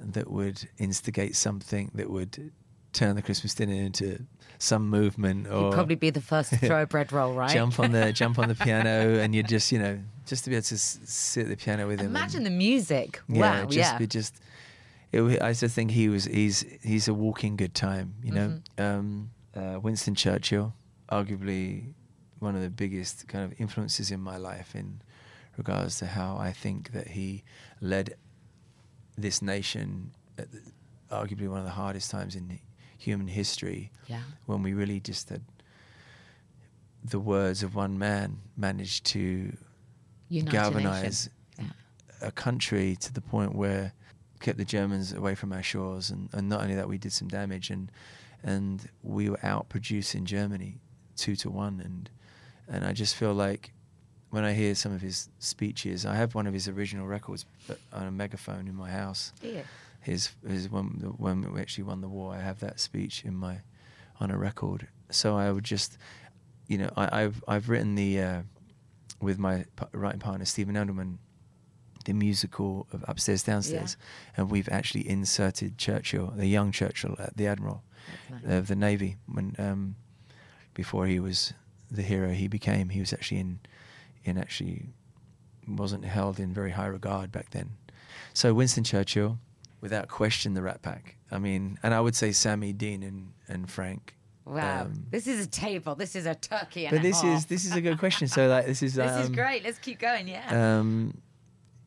that 0.00 0.30
would 0.30 0.66
instigate 0.78 1.36
something 1.36 1.90
that 1.94 2.08
would 2.08 2.52
turn 2.94 3.16
the 3.16 3.22
Christmas 3.22 3.54
dinner 3.54 3.74
into 3.74 4.24
some 4.58 4.88
movement 4.88 5.46
or 5.48 5.64
He'd 5.64 5.74
probably 5.74 5.96
be 5.96 6.10
the 6.10 6.22
first 6.22 6.50
to 6.54 6.56
throw 6.56 6.82
a 6.82 6.86
bread 6.86 7.12
roll, 7.12 7.34
right? 7.34 7.50
jump 7.50 7.78
on 7.78 7.92
the 7.92 8.14
jump 8.14 8.38
on 8.38 8.48
the 8.48 8.54
piano 8.54 9.18
and 9.20 9.34
you'd 9.34 9.48
just 9.48 9.70
you 9.70 9.78
know 9.78 9.98
just 10.24 10.44
to 10.44 10.50
be 10.50 10.56
able 10.56 10.64
to 10.64 10.78
sit 10.78 11.42
at 11.42 11.48
the 11.50 11.56
piano 11.56 11.86
with 11.86 12.00
him. 12.00 12.06
Imagine 12.06 12.44
the 12.44 12.50
music. 12.50 13.20
Yeah, 13.28 13.62
wow, 13.62 13.66
just 13.66 13.92
yeah. 13.92 13.98
be 13.98 14.06
just 14.06 14.40
it, 15.14 15.42
I 15.42 15.52
just 15.52 15.74
think 15.74 15.90
he 15.90 16.08
was 16.08 16.24
he's 16.24 16.64
he's 16.82 17.08
a 17.08 17.14
walking 17.14 17.56
good 17.56 17.74
time. 17.74 18.14
You 18.22 18.32
know, 18.32 18.60
mm-hmm. 18.78 18.84
um, 18.84 19.30
uh, 19.54 19.78
Winston 19.80 20.14
Churchill, 20.14 20.74
arguably 21.10 21.94
one 22.40 22.54
of 22.54 22.62
the 22.62 22.70
biggest 22.70 23.28
kind 23.28 23.44
of 23.44 23.58
influences 23.60 24.10
in 24.10 24.20
my 24.20 24.36
life 24.36 24.74
in 24.74 25.00
regards 25.56 25.98
to 25.98 26.06
how 26.06 26.36
I 26.36 26.52
think 26.52 26.92
that 26.92 27.08
he 27.08 27.44
led 27.80 28.14
this 29.16 29.40
nation 29.40 30.12
at 30.36 30.50
the, 30.50 30.60
arguably 31.10 31.48
one 31.48 31.58
of 31.58 31.64
the 31.64 31.70
hardest 31.70 32.10
times 32.10 32.34
in 32.34 32.58
human 32.98 33.28
history. 33.28 33.90
Yeah. 34.06 34.22
When 34.46 34.62
we 34.62 34.74
really 34.74 35.00
just 35.00 35.28
had 35.28 35.42
the 37.04 37.20
words 37.20 37.62
of 37.62 37.74
one 37.74 37.98
man 37.98 38.40
managed 38.56 39.04
to 39.06 39.52
Unite 40.28 40.52
galvanize 40.52 41.28
yeah. 41.58 41.66
a 42.22 42.32
country 42.32 42.96
to 42.96 43.12
the 43.12 43.20
point 43.20 43.54
where 43.54 43.92
kept 44.44 44.58
the 44.58 44.64
Germans 44.64 45.12
away 45.12 45.34
from 45.34 45.52
our 45.52 45.62
shores, 45.62 46.10
and, 46.10 46.28
and 46.34 46.48
not 46.50 46.60
only 46.60 46.74
that, 46.74 46.86
we 46.86 46.98
did 46.98 47.12
some 47.12 47.28
damage, 47.28 47.70
and 47.70 47.90
and 48.42 48.88
we 49.02 49.30
were 49.30 49.38
out 49.42 49.70
producing 49.70 50.26
Germany 50.26 50.78
two 51.16 51.34
to 51.36 51.50
one, 51.50 51.80
and 51.80 52.10
and 52.68 52.84
I 52.84 52.92
just 52.92 53.16
feel 53.16 53.32
like 53.32 53.72
when 54.28 54.44
I 54.44 54.52
hear 54.52 54.74
some 54.74 54.92
of 54.92 55.00
his 55.00 55.30
speeches, 55.38 56.04
I 56.04 56.16
have 56.16 56.34
one 56.34 56.46
of 56.46 56.52
his 56.52 56.68
original 56.68 57.06
records 57.06 57.46
on 57.92 58.06
a 58.06 58.10
megaphone 58.10 58.68
in 58.68 58.74
my 58.74 58.90
house. 58.90 59.32
Yeah. 59.42 59.62
His 60.00 60.30
his 60.46 60.70
when 60.70 61.14
when 61.16 61.52
we 61.52 61.60
actually 61.60 61.84
won 61.84 62.02
the 62.02 62.08
war, 62.08 62.34
I 62.34 62.40
have 62.40 62.60
that 62.60 62.80
speech 62.80 63.24
in 63.24 63.34
my 63.34 63.62
on 64.20 64.30
a 64.30 64.36
record. 64.36 64.88
So 65.10 65.36
I 65.36 65.50
would 65.50 65.64
just, 65.64 65.96
you 66.68 66.78
know, 66.78 66.90
I, 66.96 67.20
have 67.22 67.42
I've 67.48 67.70
written 67.70 67.94
the 67.94 68.20
uh, 68.20 68.42
with 69.22 69.38
my 69.38 69.64
writing 69.92 70.20
partner 70.20 70.44
Stephen 70.44 70.74
Edelman 70.74 71.16
the 72.04 72.12
musical 72.12 72.86
of 72.92 73.04
Upstairs 73.08 73.42
Downstairs, 73.42 73.96
yeah. 73.98 74.42
and 74.42 74.50
we've 74.50 74.68
actually 74.68 75.08
inserted 75.08 75.78
Churchill, 75.78 76.32
the 76.36 76.46
young 76.46 76.72
Churchill, 76.72 77.16
uh, 77.18 77.26
the 77.34 77.46
admiral 77.46 77.82
nice. 78.30 78.58
of 78.58 78.66
the 78.68 78.76
navy, 78.76 79.16
when 79.26 79.54
um, 79.58 79.96
before 80.74 81.06
he 81.06 81.20
was 81.20 81.54
the 81.90 82.02
hero 82.02 82.30
he 82.30 82.48
became. 82.48 82.90
He 82.90 83.00
was 83.00 83.12
actually 83.12 83.40
in 83.40 83.60
in 84.24 84.38
actually 84.38 84.88
wasn't 85.66 86.04
held 86.04 86.38
in 86.38 86.52
very 86.52 86.72
high 86.72 86.86
regard 86.86 87.32
back 87.32 87.50
then. 87.50 87.70
So 88.32 88.52
Winston 88.52 88.84
Churchill, 88.84 89.38
without 89.80 90.08
question, 90.08 90.54
the 90.54 90.62
Rat 90.62 90.82
Pack. 90.82 91.16
I 91.30 91.38
mean, 91.38 91.78
and 91.82 91.94
I 91.94 92.00
would 92.00 92.14
say 92.14 92.32
Sammy, 92.32 92.72
Dean, 92.72 93.02
and 93.02 93.32
and 93.48 93.70
Frank. 93.70 94.16
Wow, 94.44 94.82
um, 94.82 95.06
this 95.10 95.26
is 95.26 95.46
a 95.46 95.48
table. 95.48 95.94
This 95.94 96.14
is 96.14 96.26
a 96.26 96.34
turkey. 96.34 96.86
but 96.90 97.00
this 97.00 97.24
is 97.24 97.46
this 97.46 97.64
is 97.64 97.72
a 97.72 97.80
good 97.80 97.98
question. 98.04 98.28
So 98.28 98.48
like 98.48 98.66
this 98.66 98.82
is 98.82 98.94
this 98.94 99.10
um, 99.10 99.22
is 99.22 99.30
great. 99.30 99.64
Let's 99.64 99.78
keep 99.78 99.98
going. 99.98 100.28
Yeah. 100.28 100.78
Um, 100.78 101.22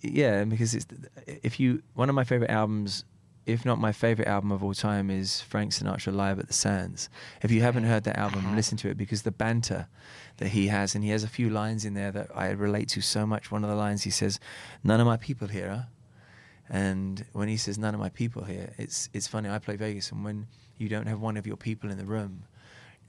yeah, 0.01 0.43
because 0.43 0.73
it's 0.75 0.85
if 1.25 1.59
you 1.59 1.81
one 1.93 2.09
of 2.09 2.15
my 2.15 2.23
favorite 2.23 2.51
albums 2.51 3.03
if 3.47 3.63
not 3.63 3.79
my 3.79 3.93
favorite 3.93 4.27
album 4.27 4.51
of 4.51 4.61
all 4.61 4.73
time, 4.73 5.09
is 5.09 5.39
Frank 5.39 5.71
Sinatra 5.71 6.13
Live 6.13 6.37
at 6.37 6.47
the 6.47 6.53
Sands. 6.53 7.09
If 7.41 7.49
you 7.49 7.61
haven't 7.61 7.85
heard 7.85 8.03
that 8.03 8.17
album, 8.17 8.57
listen 8.57 8.77
to 8.79 8.89
it 8.89 8.97
because 8.97 9.21
the 9.21 9.31
banter 9.31 9.87
that 10.35 10.49
he 10.49 10.67
has, 10.67 10.93
and 10.93 11.03
he 11.03 11.11
has 11.11 11.23
a 11.23 11.29
few 11.29 11.49
lines 11.49 11.85
in 11.85 11.93
there 11.93 12.11
that 12.11 12.27
I 12.35 12.49
relate 12.49 12.89
to 12.89 13.01
so 13.01 13.25
much. 13.25 13.49
One 13.49 13.63
of 13.63 13.69
the 13.69 13.75
lines 13.75 14.03
he 14.03 14.09
says, 14.09 14.37
"None 14.83 14.99
of 14.99 15.07
my 15.07 15.15
people 15.15 15.47
here." 15.47 15.69
Huh? 15.69 15.83
And 16.69 17.25
when 17.31 17.47
he 17.47 17.55
says 17.55 17.77
"None 17.77 17.93
of 17.93 18.01
my 18.01 18.09
people 18.09 18.43
here," 18.43 18.73
it's 18.77 19.09
it's 19.13 19.27
funny. 19.27 19.49
I 19.49 19.59
play 19.59 19.77
Vegas, 19.77 20.11
and 20.11 20.25
when 20.25 20.47
you 20.77 20.89
don't 20.89 21.07
have 21.07 21.21
one 21.21 21.37
of 21.37 21.47
your 21.47 21.57
people 21.57 21.89
in 21.89 21.97
the 21.97 22.05
room, 22.05 22.43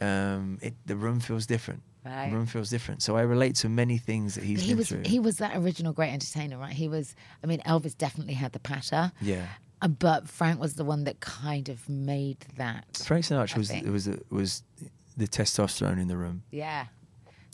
um, 0.01 0.59
it, 0.63 0.75
the 0.87 0.95
room 0.95 1.19
feels 1.19 1.47
different. 1.47 1.83
Right. 2.09 2.33
Room 2.33 2.47
feels 2.47 2.71
different. 2.71 3.03
So 3.03 3.17
I 3.17 3.23
relate 3.23 3.55
to 3.57 3.69
many 3.69 3.99
things 3.99 4.35
that 4.35 4.45
he's 4.45 4.61
he 4.63 4.69
been 4.71 4.79
was 4.79 4.89
through. 4.89 5.03
he 5.05 5.19
was 5.19 5.37
that 5.39 5.57
original 5.57 5.93
great 5.93 6.13
entertainer, 6.13 6.59
right? 6.59 6.73
He 6.73 6.89
was. 6.89 7.15
I 7.45 7.47
mean, 7.47 7.61
Elvis 7.67 7.97
definitely 7.97 8.35
had 8.35 8.53
the 8.53 8.61
patter. 8.61 9.13
yeah. 9.21 9.47
Uh, 9.81 9.89
But 9.89 10.29
Frank 10.29 10.59
was 10.61 10.75
the 10.75 10.85
one 10.85 11.05
that 11.05 11.21
kind 11.21 11.69
of 11.69 11.89
made 11.89 12.39
that. 12.57 13.01
Frank 13.05 13.25
Sinatra 13.27 13.59
was 13.59 13.71
it 13.71 13.85
was 13.85 14.07
the, 14.07 14.21
was 14.31 14.63
the 15.17 15.29
testosterone 15.29 16.01
in 16.01 16.09
the 16.09 16.17
room. 16.17 16.43
Yeah. 16.51 16.87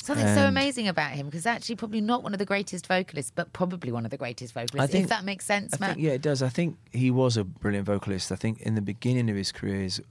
Something 0.02 0.26
so 0.34 0.46
amazing 0.46 0.86
about 0.86 1.12
him 1.12 1.24
because 1.26 1.46
actually 1.46 1.76
probably 1.76 2.02
not 2.02 2.22
one 2.22 2.34
of 2.34 2.38
the 2.38 2.44
greatest 2.44 2.86
vocalists, 2.86 3.32
but 3.34 3.54
probably 3.54 3.90
one 3.90 4.04
of 4.04 4.10
the 4.10 4.18
greatest 4.18 4.52
vocalists. 4.52 4.78
I 4.82 4.86
think- 4.86 5.04
if 5.04 5.08
that 5.10 5.24
makes 5.24 5.46
sense, 5.46 5.72
I 5.72 5.76
Matt. 5.80 5.94
think, 5.96 6.04
yeah, 6.06 6.12
it 6.12 6.20
does. 6.20 6.42
I 6.42 6.50
think 6.50 6.76
he 6.92 7.10
was 7.10 7.38
a 7.38 7.44
brilliant 7.44 7.86
vocalist. 7.86 8.30
I 8.30 8.36
think 8.36 8.60
in 8.60 8.74
the 8.74 8.82
beginning 8.82 9.30
of 9.30 9.36
his 9.36 9.50
career, 9.50 9.80
is 9.82 10.02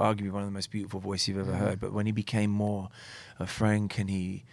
arguably 0.00 0.30
one 0.32 0.42
of 0.42 0.48
the 0.48 0.52
most 0.60 0.70
beautiful 0.70 1.00
voices 1.00 1.28
you've 1.28 1.38
ever 1.38 1.52
Mm. 1.52 1.58
heard. 1.58 1.80
But 1.80 1.92
when 1.92 2.06
he 2.06 2.12
became 2.12 2.50
more 2.50 2.88
uh, 3.38 3.46
frank 3.46 3.98
and 3.98 4.08
he 4.10 4.44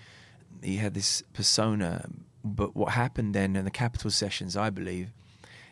he 0.63 0.77
had 0.77 0.93
this 0.93 1.23
persona, 1.33 2.09
but 2.43 2.75
what 2.75 2.93
happened 2.93 3.33
then 3.35 3.55
in 3.55 3.63
the 3.65 3.71
Capitol 3.71 4.09
sessions, 4.11 4.57
I 4.57 4.69
believe, 4.71 5.09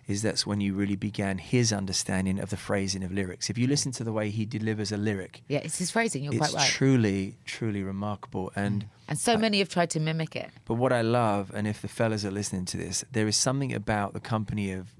is 0.08 0.22
that's 0.22 0.46
when 0.46 0.62
you 0.62 0.76
really 0.76 0.96
began 0.96 1.40
his 1.40 1.74
understanding 1.74 2.38
of 2.40 2.50
the 2.52 2.58
phrasing 2.58 3.04
of 3.04 3.12
lyrics. 3.12 3.50
If 3.50 3.58
you 3.58 3.66
listen 3.66 3.92
to 3.94 4.04
the 4.04 4.12
way 4.12 4.30
he 4.30 4.46
delivers 4.46 4.92
a 4.92 4.98
lyric, 4.98 5.42
Yeah, 5.48 5.62
it's 5.66 5.80
his 5.80 5.90
phrasing. 5.90 6.24
You're 6.24 6.38
quite 6.38 6.54
right. 6.54 6.70
truly, 6.70 7.38
truly 7.46 7.82
remarkable. 7.82 8.52
And 8.56 8.86
And 9.08 9.18
so 9.20 9.36
many 9.38 9.58
have 9.58 9.70
tried 9.70 9.90
to 9.92 10.00
mimic 10.00 10.36
it. 10.36 10.52
but 10.66 10.76
what 10.76 10.94
I 10.94 11.02
love, 11.02 11.52
and 11.56 11.66
if 11.68 11.82
the 11.82 11.88
fellas 11.88 12.24
are 12.24 12.30
listening 12.40 12.66
to 12.66 12.78
this, 12.78 13.04
there 13.12 13.28
is 13.28 13.36
something 13.36 13.74
about 13.74 14.14
the 14.14 14.20
company 14.20 14.72
of 14.80 14.94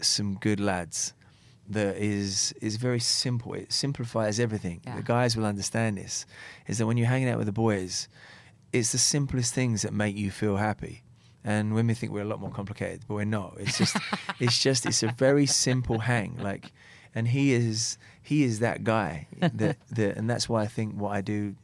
some 0.00 0.34
good 0.40 0.60
lads 0.60 1.12
that 1.68 1.96
is 1.96 2.54
is 2.60 2.76
very 2.76 3.00
simple. 3.00 3.54
It 3.54 3.72
simplifies 3.72 4.38
everything. 4.38 4.80
Yeah. 4.84 4.96
The 4.96 5.02
guys 5.02 5.36
will 5.36 5.46
understand 5.46 5.98
this. 5.98 6.26
Is 6.66 6.78
that 6.78 6.86
when 6.86 6.96
you're 6.96 7.06
hanging 7.06 7.28
out 7.28 7.38
with 7.38 7.46
the 7.46 7.52
boys, 7.52 8.08
it's 8.72 8.92
the 8.92 8.98
simplest 8.98 9.54
things 9.54 9.82
that 9.82 9.92
make 9.92 10.16
you 10.16 10.30
feel 10.30 10.56
happy. 10.56 11.02
And 11.44 11.74
women 11.74 11.94
think 11.94 12.12
we're 12.12 12.22
a 12.22 12.26
lot 12.26 12.40
more 12.40 12.50
complicated, 12.50 13.04
but 13.06 13.14
we're 13.14 13.24
not. 13.24 13.54
It's 13.58 13.78
just, 13.78 13.96
it's 14.40 14.58
just, 14.58 14.86
it's 14.86 15.02
a 15.02 15.08
very 15.08 15.44
simple 15.46 15.98
hang. 15.98 16.38
Like, 16.38 16.72
and 17.14 17.28
he 17.28 17.52
is, 17.52 17.98
he 18.22 18.42
is 18.42 18.60
that 18.60 18.82
guy. 18.82 19.28
That, 19.38 19.76
that, 19.90 20.16
and 20.16 20.28
that's 20.28 20.48
why 20.48 20.62
I 20.62 20.66
think 20.66 20.94
what 20.94 21.12
I 21.12 21.20
do 21.20 21.54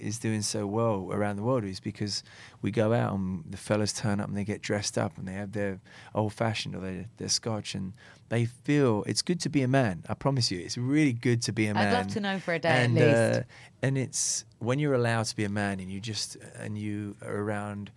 is 0.00 0.18
doing 0.18 0.42
so 0.42 0.66
well 0.66 1.08
around 1.12 1.36
the 1.36 1.42
world 1.42 1.64
is 1.64 1.80
because 1.80 2.22
we 2.62 2.70
go 2.70 2.92
out 2.92 3.12
and 3.14 3.44
the 3.50 3.56
fellas 3.56 3.92
turn 3.92 4.20
up 4.20 4.28
and 4.28 4.36
they 4.36 4.44
get 4.44 4.62
dressed 4.62 4.96
up 4.98 5.16
and 5.18 5.26
they 5.28 5.32
have 5.32 5.52
their 5.52 5.80
old 6.14 6.32
fashioned 6.32 6.74
or 6.74 6.80
their, 6.80 7.06
their 7.18 7.28
scotch 7.28 7.74
and 7.74 7.92
they 8.28 8.44
feel 8.44 9.02
it's 9.06 9.22
good 9.22 9.40
to 9.40 9.48
be 9.48 9.62
a 9.62 9.68
man. 9.68 10.04
I 10.08 10.14
promise 10.14 10.50
you, 10.50 10.58
it's 10.60 10.78
really 10.78 11.12
good 11.12 11.42
to 11.42 11.52
be 11.52 11.66
a 11.66 11.70
I'd 11.70 11.74
man. 11.74 11.92
love 11.92 12.08
to 12.08 12.20
know 12.20 12.38
for 12.38 12.54
a 12.54 12.58
day 12.58 12.68
at 12.68 12.84
and, 12.86 12.94
least. 12.94 13.06
Uh, 13.06 13.42
and 13.82 13.98
it's 13.98 14.44
when 14.58 14.78
you're 14.78 14.94
allowed 14.94 15.24
to 15.26 15.36
be 15.36 15.44
a 15.44 15.48
man 15.48 15.80
and 15.80 15.90
you 15.90 16.00
just 16.00 16.36
and 16.58 16.78
you 16.78 17.16
are 17.22 17.36
around 17.36 17.90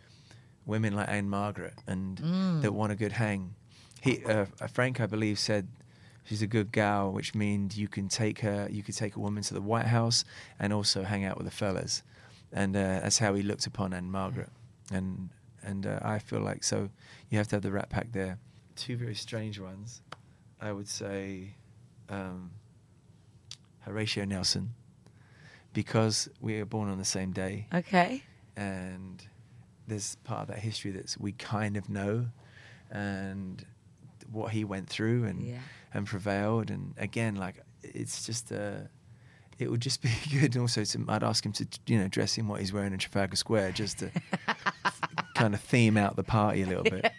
women 0.65 0.95
like 0.95 1.10
Ann-Margret 1.10 1.74
and 1.88 2.17
Mm. 2.17 2.62
that 2.62 2.74
want 2.74 2.91
a 2.91 2.95
good 2.95 3.12
hang. 3.13 3.53
He 4.01 4.24
uh, 4.25 4.45
Frank, 4.72 5.00
I 5.00 5.05
believe, 5.05 5.38
said 5.39 5.67
she's 6.24 6.42
a 6.42 6.48
good 6.48 6.72
gal, 6.72 7.12
which 7.12 7.34
means 7.36 7.77
you 7.77 7.88
can 7.88 8.08
take 8.10 8.39
her, 8.39 8.68
you 8.72 8.84
could 8.84 8.96
take 8.96 9.15
a 9.15 9.20
woman 9.20 9.44
to 9.44 9.53
the 9.53 9.62
White 9.62 9.86
House 9.88 10.24
and 10.60 10.72
also 10.74 11.03
hang 11.03 11.24
out 11.25 11.38
with 11.38 11.46
the 11.46 11.51
fellas, 11.51 12.03
and 12.51 12.75
uh, 12.75 13.00
that's 13.01 13.20
how 13.20 13.34
he 13.34 13.42
looked 13.44 13.65
upon 13.68 13.94
Ann-Margret. 13.94 14.50
And 14.92 15.30
and 15.63 15.86
uh, 15.86 16.00
I 16.01 16.20
feel 16.20 16.42
like 16.42 16.63
so 16.63 16.89
you 17.30 17.38
have 17.38 17.48
to 17.50 17.56
have 17.56 17.63
the 17.63 17.72
Rat 17.72 17.89
Pack 17.89 18.12
there. 18.12 18.38
Two 18.75 18.98
very 18.98 19.15
strange 19.15 19.60
ones, 19.60 20.01
I 20.60 20.72
would 20.72 20.88
say. 20.89 21.56
Um, 22.10 22.51
Horatio 23.82 24.24
Nelson, 24.25 24.74
because 25.74 26.30
we 26.39 26.58
were 26.60 26.65
born 26.65 26.89
on 26.89 26.98
the 27.00 27.06
same 27.06 27.32
day 27.32 27.68
Okay. 27.74 28.24
and 28.56 29.25
there's 29.88 30.15
part 30.24 30.42
of 30.44 30.48
that 30.48 30.60
history 30.60 30.92
that 30.92 31.15
we 31.20 31.34
kind 31.34 31.75
of 31.75 31.89
know 31.89 32.27
and 32.92 33.65
what 34.32 34.51
he 34.53 34.63
went 34.63 34.88
through 34.88 35.25
and 35.25 35.42
Yeah. 35.42 35.60
And 35.93 36.05
prevailed. 36.05 36.69
And 36.69 36.93
again 36.97 37.35
like 37.35 37.63
it's 37.81 38.25
just 38.25 38.51
uh 38.51 38.88
it 39.59 39.69
would 39.69 39.81
just 39.81 40.01
be 40.01 40.09
good 40.31 40.57
also 40.57 40.83
to 40.83 41.05
I'd 41.07 41.23
ask 41.23 41.45
him 41.45 41.53
to 41.53 41.67
you 41.88 42.00
know 42.00 42.07
dress 42.07 42.38
in 42.38 42.47
what 42.47 42.59
he's 42.59 42.73
wearing 42.73 42.93
in 42.93 43.00
Trafalgar 43.00 43.35
Square 43.35 43.73
just 43.73 44.00
to 44.00 44.12
kind 45.35 45.53
of 45.53 45.62
theme 45.62 45.97
out 45.97 46.15
the 46.15 46.23
party 46.23 46.63
a 46.63 46.65
little 46.65 46.83
bit. 46.83 47.12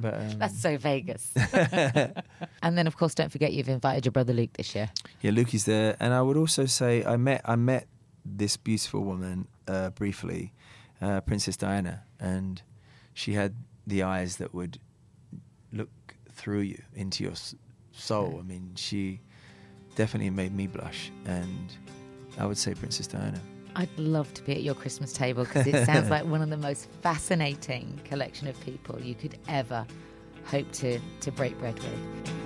But 0.00 0.14
um, 0.14 0.38
That's 0.38 0.60
so 0.60 0.76
Vegas. 0.76 1.32
and 1.52 2.76
then, 2.76 2.86
of 2.86 2.96
course, 2.96 3.14
don't 3.14 3.30
forget 3.30 3.52
you've 3.52 3.68
invited 3.68 4.04
your 4.04 4.12
brother 4.12 4.32
Luke 4.32 4.52
this 4.54 4.74
year. 4.74 4.90
Yeah, 5.20 5.30
Lukey's 5.30 5.64
there, 5.64 5.96
and 6.00 6.12
I 6.12 6.22
would 6.22 6.36
also 6.36 6.66
say 6.66 7.04
I 7.04 7.16
met 7.16 7.40
I 7.44 7.56
met 7.56 7.86
this 8.24 8.56
beautiful 8.56 9.02
woman 9.02 9.48
uh, 9.68 9.90
briefly, 9.90 10.52
uh, 11.00 11.20
Princess 11.20 11.56
Diana, 11.56 12.02
and 12.18 12.62
she 13.14 13.34
had 13.34 13.54
the 13.86 14.02
eyes 14.02 14.36
that 14.36 14.52
would 14.52 14.78
through 16.36 16.60
you 16.60 16.82
into 16.94 17.24
your 17.24 17.34
soul. 17.92 18.34
Mm. 18.34 18.40
I 18.40 18.42
mean, 18.42 18.72
she 18.76 19.20
definitely 19.96 20.30
made 20.30 20.54
me 20.54 20.66
blush, 20.66 21.10
and 21.24 21.74
I 22.38 22.46
would 22.46 22.58
say 22.58 22.74
Princess 22.74 23.06
Diana. 23.06 23.40
I'd 23.74 23.98
love 23.98 24.32
to 24.34 24.42
be 24.42 24.52
at 24.52 24.62
your 24.62 24.74
Christmas 24.74 25.12
table 25.12 25.44
because 25.44 25.66
it 25.66 25.84
sounds 25.84 26.08
like 26.08 26.24
one 26.24 26.40
of 26.40 26.48
the 26.48 26.56
most 26.56 26.88
fascinating 27.02 28.00
collection 28.04 28.48
of 28.48 28.58
people 28.60 28.98
you 29.00 29.14
could 29.14 29.38
ever 29.48 29.86
hope 30.46 30.70
to, 30.72 30.98
to 31.20 31.32
break 31.32 31.58
bread 31.58 31.74
with. 31.74 32.45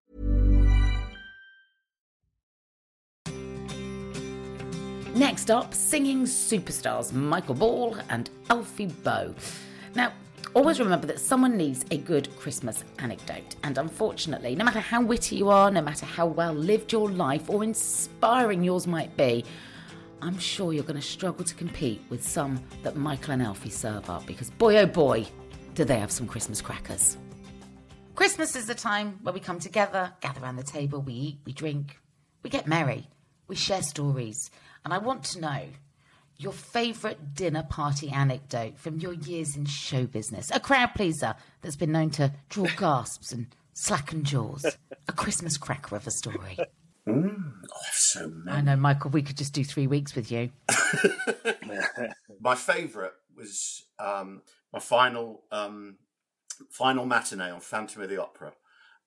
Next 5.21 5.51
up, 5.51 5.75
singing 5.75 6.23
superstars 6.23 7.13
Michael 7.13 7.53
Ball 7.53 7.95
and 8.09 8.27
Alfie 8.49 8.87
Boe. 8.87 9.35
Now, 9.93 10.13
always 10.55 10.79
remember 10.79 11.05
that 11.05 11.19
someone 11.19 11.55
needs 11.55 11.85
a 11.91 11.97
good 11.99 12.35
Christmas 12.39 12.83
anecdote, 12.97 13.55
and 13.63 13.77
unfortunately, 13.77 14.55
no 14.55 14.65
matter 14.65 14.79
how 14.79 14.99
witty 14.99 15.35
you 15.35 15.49
are, 15.49 15.69
no 15.69 15.83
matter 15.83 16.07
how 16.07 16.25
well 16.25 16.53
lived 16.53 16.91
your 16.91 17.07
life 17.11 17.51
or 17.51 17.63
inspiring 17.63 18.63
yours 18.63 18.87
might 18.87 19.15
be, 19.15 19.45
I'm 20.23 20.39
sure 20.39 20.73
you're 20.73 20.83
going 20.83 20.99
to 20.99 21.05
struggle 21.07 21.45
to 21.45 21.53
compete 21.53 22.01
with 22.09 22.27
some 22.27 22.59
that 22.81 22.95
Michael 22.95 23.33
and 23.33 23.43
Alfie 23.43 23.69
serve 23.69 24.09
up 24.09 24.25
because 24.25 24.49
boy 24.49 24.77
oh 24.77 24.87
boy, 24.87 25.27
do 25.75 25.83
they 25.83 25.99
have 25.99 26.11
some 26.11 26.25
Christmas 26.25 26.61
crackers. 26.61 27.15
Christmas 28.15 28.55
is 28.55 28.65
the 28.65 28.73
time 28.73 29.19
where 29.21 29.35
we 29.35 29.39
come 29.39 29.59
together, 29.59 30.13
gather 30.19 30.41
around 30.41 30.55
the 30.55 30.63
table, 30.63 30.99
we 30.99 31.13
eat, 31.13 31.37
we 31.45 31.53
drink, 31.53 31.99
we 32.41 32.49
get 32.49 32.65
merry, 32.65 33.05
we 33.47 33.55
share 33.55 33.83
stories, 33.83 34.49
and 34.83 34.93
I 34.93 34.97
want 34.97 35.23
to 35.25 35.39
know 35.39 35.63
your 36.37 36.53
favourite 36.53 37.35
dinner 37.35 37.63
party 37.63 38.09
anecdote 38.09 38.79
from 38.79 38.99
your 38.99 39.13
years 39.13 39.55
in 39.55 39.65
show 39.65 40.05
business. 40.07 40.49
A 40.51 40.59
crowd 40.59 40.93
pleaser 40.95 41.35
that's 41.61 41.75
been 41.75 41.91
known 41.91 42.09
to 42.11 42.33
draw 42.49 42.65
gasps 42.77 43.31
and 43.31 43.47
slacken 43.73 44.23
jaws. 44.23 44.65
A 45.07 45.11
Christmas 45.11 45.57
cracker 45.57 45.95
of 45.95 46.07
a 46.07 46.11
story. 46.11 46.57
Mm, 47.07 47.53
oh, 47.63 47.79
so 47.93 48.27
many. 48.27 48.57
I 48.57 48.61
know, 48.61 48.75
Michael, 48.75 49.11
we 49.11 49.21
could 49.21 49.37
just 49.37 49.53
do 49.53 49.63
three 49.63 49.87
weeks 49.87 50.15
with 50.15 50.31
you. 50.31 50.51
my 52.39 52.55
favourite 52.55 53.13
was 53.35 53.85
um, 53.99 54.41
my 54.71 54.79
final 54.79 55.43
um, 55.51 55.97
final 56.69 57.05
matinee 57.05 57.49
on 57.49 57.59
Phantom 57.59 58.03
of 58.03 58.09
the 58.09 58.21
Opera, 58.21 58.53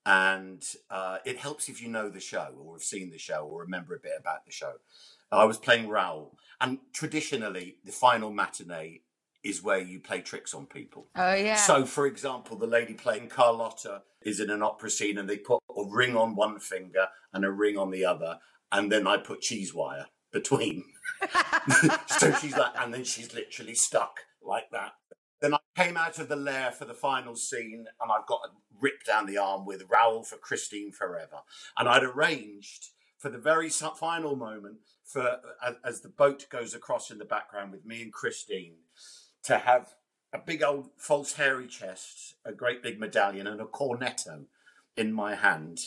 and 0.04 0.62
uh, 0.90 1.18
it 1.24 1.38
helps 1.38 1.68
if 1.68 1.80
you 1.80 1.88
know 1.88 2.08
the 2.08 2.20
show 2.20 2.54
or 2.58 2.74
have 2.74 2.82
seen 2.82 3.10
the 3.10 3.18
show 3.18 3.46
or 3.46 3.60
remember 3.60 3.94
a 3.94 4.00
bit 4.00 4.12
about 4.18 4.44
the 4.44 4.52
show. 4.52 4.72
I 5.36 5.44
was 5.44 5.58
playing 5.58 5.88
Raoul, 5.88 6.36
and 6.60 6.78
traditionally, 6.92 7.76
the 7.84 7.92
final 7.92 8.30
matinee 8.30 9.02
is 9.44 9.62
where 9.62 9.78
you 9.78 10.00
play 10.00 10.22
tricks 10.22 10.54
on 10.54 10.66
people. 10.66 11.08
Oh 11.14 11.34
yeah. 11.34 11.56
So, 11.56 11.84
for 11.84 12.06
example, 12.06 12.56
the 12.56 12.66
lady 12.66 12.94
playing 12.94 13.28
Carlotta 13.28 14.02
is 14.22 14.40
in 14.40 14.50
an 14.50 14.62
opera 14.62 14.90
scene, 14.90 15.18
and 15.18 15.28
they 15.28 15.36
put 15.36 15.62
a 15.70 15.82
ring 15.88 16.16
on 16.16 16.34
one 16.34 16.58
finger 16.58 17.08
and 17.32 17.44
a 17.44 17.50
ring 17.50 17.76
on 17.76 17.90
the 17.90 18.04
other, 18.04 18.38
and 18.72 18.90
then 18.90 19.06
I 19.06 19.18
put 19.18 19.42
cheese 19.42 19.74
wire 19.74 20.06
between. 20.32 20.84
so 22.06 22.32
she's 22.34 22.56
like, 22.56 22.72
and 22.78 22.92
then 22.92 23.04
she's 23.04 23.34
literally 23.34 23.74
stuck 23.74 24.20
like 24.42 24.70
that. 24.72 24.92
Then 25.40 25.54
I 25.54 25.58
came 25.76 25.96
out 25.96 26.18
of 26.18 26.28
the 26.28 26.36
lair 26.36 26.70
for 26.70 26.86
the 26.86 26.94
final 26.94 27.36
scene, 27.36 27.84
and 28.00 28.10
I've 28.10 28.26
got 28.26 28.40
a 28.46 28.50
rip 28.80 29.04
down 29.06 29.26
the 29.26 29.38
arm 29.38 29.66
with 29.66 29.84
Raoul 29.90 30.22
for 30.22 30.36
Christine 30.36 30.90
Forever, 30.90 31.42
and 31.78 31.88
I'd 31.88 32.02
arranged 32.02 32.88
for 33.18 33.28
the 33.30 33.38
very 33.38 33.68
final 33.68 34.36
moment 34.36 34.76
for 35.14 35.38
as, 35.84 36.00
the 36.00 36.08
boat 36.08 36.46
goes 36.50 36.74
across 36.74 37.08
in 37.08 37.18
the 37.18 37.24
background 37.24 37.70
with 37.70 37.86
me 37.86 38.02
and 38.02 38.12
Christine 38.12 38.74
to 39.44 39.58
have 39.58 39.94
a 40.32 40.38
big 40.38 40.60
old 40.60 40.88
false 40.96 41.34
hairy 41.34 41.68
chest, 41.68 42.34
a 42.44 42.52
great 42.52 42.82
big 42.82 42.98
medallion, 42.98 43.46
and 43.46 43.60
a 43.60 43.64
cornetto 43.64 44.46
in 44.96 45.12
my 45.12 45.36
hand. 45.36 45.78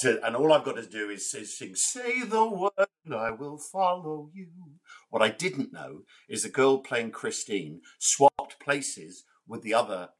To, 0.00 0.22
and 0.26 0.36
all 0.36 0.52
I've 0.52 0.64
got 0.64 0.76
to 0.76 0.86
do 0.86 1.08
is, 1.08 1.32
is 1.34 1.56
sing, 1.56 1.74
say 1.74 2.22
the 2.22 2.46
word, 2.46 2.88
and 3.06 3.14
I 3.14 3.30
will 3.30 3.56
follow 3.56 4.28
you. 4.34 4.48
What 5.08 5.22
I 5.22 5.30
didn't 5.30 5.72
know 5.72 6.02
is 6.28 6.42
the 6.42 6.50
girl 6.50 6.78
playing 6.78 7.12
Christine 7.12 7.80
swapped 7.98 8.60
places 8.60 9.24
with 9.48 9.62
the 9.62 9.72
other, 9.72 10.10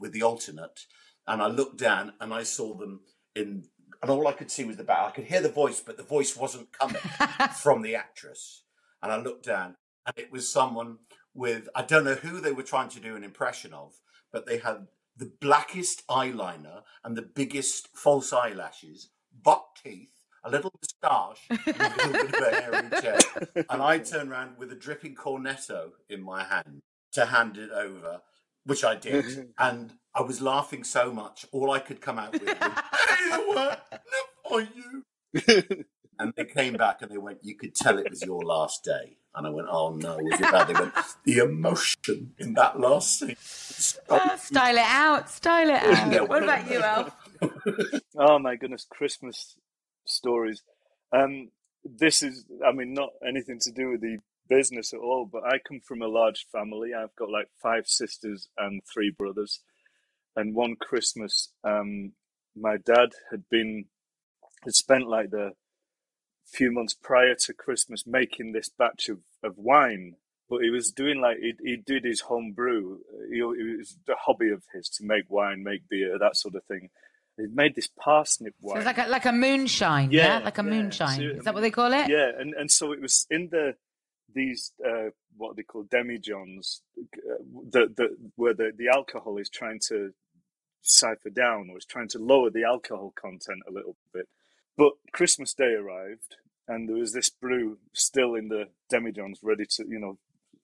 with 0.00 0.12
the 0.12 0.22
alternate. 0.22 0.80
And 1.28 1.40
I 1.40 1.46
looked 1.46 1.78
down 1.78 2.14
and 2.20 2.34
I 2.34 2.42
saw 2.42 2.74
them 2.74 3.02
in, 3.36 3.66
and 4.02 4.10
all 4.10 4.26
I 4.28 4.32
could 4.32 4.50
see 4.50 4.64
was 4.64 4.76
the 4.76 4.84
back. 4.84 5.06
I 5.06 5.10
could 5.10 5.24
hear 5.24 5.40
the 5.40 5.48
voice, 5.48 5.80
but 5.80 5.96
the 5.96 6.02
voice 6.02 6.36
wasn't 6.36 6.72
coming 6.72 7.02
from 7.60 7.82
the 7.82 7.94
actress. 7.94 8.62
And 9.02 9.12
I 9.12 9.16
looked 9.16 9.44
down 9.46 9.76
and 10.06 10.14
it 10.16 10.32
was 10.32 10.48
someone 10.48 10.98
with, 11.34 11.68
I 11.74 11.82
don't 11.82 12.04
know 12.04 12.14
who 12.14 12.40
they 12.40 12.52
were 12.52 12.62
trying 12.62 12.88
to 12.90 13.00
do 13.00 13.16
an 13.16 13.24
impression 13.24 13.72
of, 13.72 13.94
but 14.32 14.46
they 14.46 14.58
had 14.58 14.86
the 15.16 15.32
blackest 15.40 16.06
eyeliner 16.08 16.82
and 17.04 17.16
the 17.16 17.22
biggest 17.22 17.88
false 17.96 18.32
eyelashes, 18.32 19.10
buck 19.42 19.76
teeth, 19.82 20.10
a 20.44 20.50
little 20.50 20.72
moustache, 20.80 21.44
and 21.50 21.60
a 21.66 22.06
little 22.06 22.28
bit 22.28 22.34
of 22.34 22.52
a 22.52 22.60
hairy 22.60 22.90
chest. 23.02 23.28
And 23.68 23.82
I 23.82 23.98
turned 23.98 24.30
around 24.30 24.58
with 24.58 24.72
a 24.72 24.76
dripping 24.76 25.16
cornetto 25.16 25.90
in 26.08 26.22
my 26.22 26.44
hand 26.44 26.80
to 27.12 27.26
hand 27.26 27.56
it 27.58 27.70
over, 27.70 28.22
which 28.64 28.84
I 28.84 28.94
did. 28.94 29.52
And 29.58 29.92
I 30.18 30.22
was 30.22 30.42
laughing 30.42 30.82
so 30.82 31.12
much, 31.12 31.46
all 31.52 31.70
I 31.70 31.78
could 31.78 32.00
come 32.00 32.18
out 32.18 32.32
with 32.32 32.42
was, 32.42 32.56
hey, 32.58 33.44
what? 33.46 34.02
for 34.48 34.60
you. 34.62 35.84
and 36.18 36.32
they 36.36 36.44
came 36.44 36.72
back 36.72 37.02
and 37.02 37.10
they 37.10 37.18
went, 37.18 37.38
you 37.42 37.54
could 37.54 37.72
tell 37.72 37.98
it 37.98 38.10
was 38.10 38.24
your 38.24 38.42
last 38.42 38.82
day. 38.82 39.16
And 39.36 39.46
I 39.46 39.50
went, 39.50 39.68
oh 39.70 39.94
no, 39.94 40.16
was 40.16 40.40
it 40.40 40.50
bad? 40.50 40.66
They 40.66 40.74
went, 40.74 40.92
the 41.24 41.38
emotion 41.38 42.32
in 42.38 42.54
that 42.54 42.80
last 42.80 43.20
scene. 43.20 43.36
Ah, 44.10 44.34
style 44.34 44.76
it 44.76 44.80
out. 44.80 45.30
Style 45.30 45.70
it 45.70 45.82
out. 45.84 46.12
Yeah, 46.12 46.22
what 46.22 46.42
about 46.42 46.68
you, 46.68 46.80
Alf? 46.80 47.14
oh 48.16 48.40
my 48.40 48.56
goodness, 48.56 48.88
Christmas 48.90 49.56
stories. 50.04 50.62
Um, 51.12 51.52
this 51.84 52.24
is, 52.24 52.44
I 52.66 52.72
mean, 52.72 52.92
not 52.92 53.10
anything 53.24 53.60
to 53.60 53.70
do 53.70 53.90
with 53.90 54.00
the 54.00 54.18
business 54.48 54.92
at 54.92 54.98
all, 54.98 55.28
but 55.30 55.44
I 55.44 55.58
come 55.58 55.80
from 55.86 56.02
a 56.02 56.08
large 56.08 56.46
family. 56.50 56.90
I've 56.92 57.14
got 57.14 57.30
like 57.30 57.50
five 57.62 57.86
sisters 57.86 58.48
and 58.58 58.82
three 58.92 59.10
brothers. 59.16 59.60
And 60.38 60.54
one 60.54 60.76
Christmas, 60.76 61.50
um, 61.64 62.12
my 62.54 62.76
dad 62.76 63.10
had 63.32 63.42
been, 63.50 63.86
had 64.62 64.74
spent 64.74 65.08
like 65.08 65.30
the 65.30 65.52
few 66.46 66.70
months 66.72 66.94
prior 66.94 67.34
to 67.34 67.52
Christmas 67.52 68.06
making 68.06 68.52
this 68.52 68.68
batch 68.68 69.08
of, 69.08 69.18
of 69.42 69.58
wine. 69.58 70.14
But 70.48 70.62
he 70.62 70.70
was 70.70 70.92
doing 70.92 71.20
like, 71.20 71.38
he, 71.38 71.54
he 71.62 71.76
did 71.76 72.04
his 72.04 72.20
home 72.20 72.52
brew. 72.52 73.00
He, 73.32 73.38
it 73.40 73.78
was 73.78 73.96
a 74.08 74.14
hobby 74.14 74.50
of 74.50 74.62
his 74.72 74.88
to 74.90 75.04
make 75.04 75.24
wine, 75.28 75.64
make 75.64 75.88
beer, 75.88 76.16
that 76.18 76.36
sort 76.36 76.54
of 76.54 76.62
thing. 76.64 76.90
He 77.36 77.46
made 77.52 77.74
this 77.74 77.88
parsnip 77.88 78.54
So 78.60 78.68
wine. 78.68 78.76
it's 78.78 78.86
like 78.86 78.98
a, 78.98 79.10
like 79.10 79.26
a 79.26 79.32
moonshine, 79.32 80.10
yeah, 80.12 80.38
like 80.38 80.58
a 80.58 80.62
yeah. 80.62 80.70
moonshine. 80.70 81.16
So, 81.16 81.38
Is 81.38 81.44
that 81.44 81.54
what 81.54 81.60
they 81.60 81.70
call 81.70 81.92
it? 81.92 82.08
Yeah, 82.08 82.30
and, 82.38 82.54
and 82.54 82.70
so 82.70 82.92
it 82.92 83.00
was 83.00 83.26
in 83.28 83.48
the 83.50 83.74
these 84.34 84.72
uh, 84.86 85.10
what 85.36 85.56
they 85.56 85.62
call 85.62 85.84
demijohns, 85.84 86.80
uh, 86.98 87.42
the, 87.70 87.92
the 87.96 88.16
where 88.36 88.54
the, 88.54 88.72
the 88.76 88.88
alcohol 88.88 89.38
is 89.38 89.48
trying 89.48 89.80
to 89.88 90.12
cipher 90.82 91.30
down 91.30 91.68
or 91.70 91.78
is 91.78 91.84
trying 91.84 92.08
to 92.08 92.18
lower 92.18 92.50
the 92.50 92.64
alcohol 92.64 93.12
content 93.14 93.62
a 93.68 93.72
little 93.72 93.96
bit. 94.12 94.28
But 94.76 94.92
Christmas 95.12 95.54
Day 95.54 95.74
arrived, 95.74 96.36
and 96.66 96.88
there 96.88 96.96
was 96.96 97.12
this 97.12 97.30
brew 97.30 97.78
still 97.92 98.34
in 98.34 98.48
the 98.48 98.68
demijohns, 98.92 99.38
ready 99.42 99.66
to 99.70 99.84
you 99.88 99.98
know 99.98 100.18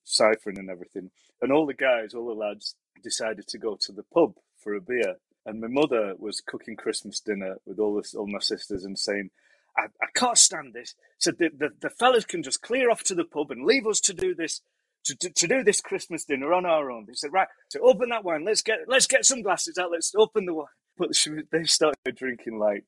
ciphering 0.05 0.59
and 0.59 0.71
everything. 0.71 1.11
And 1.43 1.53
all 1.53 1.67
the 1.67 1.75
guys, 1.75 2.15
all 2.15 2.27
the 2.27 2.35
lads, 2.35 2.77
decided 3.03 3.47
to 3.49 3.59
go 3.59 3.77
to 3.81 3.93
the 3.93 4.05
pub 4.05 4.35
for 4.57 4.75
a 4.75 4.81
beer. 4.81 5.17
And 5.47 5.61
my 5.61 5.69
mother 5.69 6.15
was 6.17 6.41
cooking 6.41 6.77
Christmas 6.77 7.21
dinner 7.21 7.57
with 7.67 7.79
all 7.79 7.95
this, 7.97 8.15
all 8.15 8.27
my 8.27 8.39
sisters, 8.39 8.85
and 8.85 8.99
saying, 8.99 9.31
"I, 9.77 9.87
I 10.01 10.07
can't 10.15 10.39
stand 10.39 10.73
this. 10.73 10.95
So 11.19 11.33
the, 11.33 11.51
the 11.57 11.71
the 11.81 11.91
fellas 11.91 12.25
can 12.25 12.43
just 12.43 12.63
clear 12.63 12.91
off 12.91 13.03
to 13.05 13.15
the 13.15 13.25
pub 13.25 13.51
and 13.51 13.65
leave 13.65 13.87
us 13.87 14.01
to 14.01 14.15
do 14.15 14.35
this." 14.35 14.61
To, 15.05 15.17
to, 15.17 15.31
to 15.31 15.47
do 15.47 15.63
this 15.63 15.81
Christmas 15.81 16.25
dinner 16.25 16.53
on 16.53 16.65
our 16.65 16.91
own, 16.91 17.05
they 17.07 17.15
said, 17.15 17.33
"Right, 17.33 17.49
so 17.69 17.81
open 17.81 18.09
that 18.11 18.25
wine. 18.25 18.45
Let's 18.45 18.63
get 18.63 18.81
let's 18.87 19.07
get 19.07 19.25
some 19.25 19.43
glasses 19.43 19.79
out. 19.79 19.91
Let's 19.91 20.15
open 20.17 20.47
the 20.47 20.55
wine." 20.55 20.67
But 20.97 21.11
they 21.51 21.65
started 21.65 22.17
drinking 22.17 22.59
like 22.59 22.85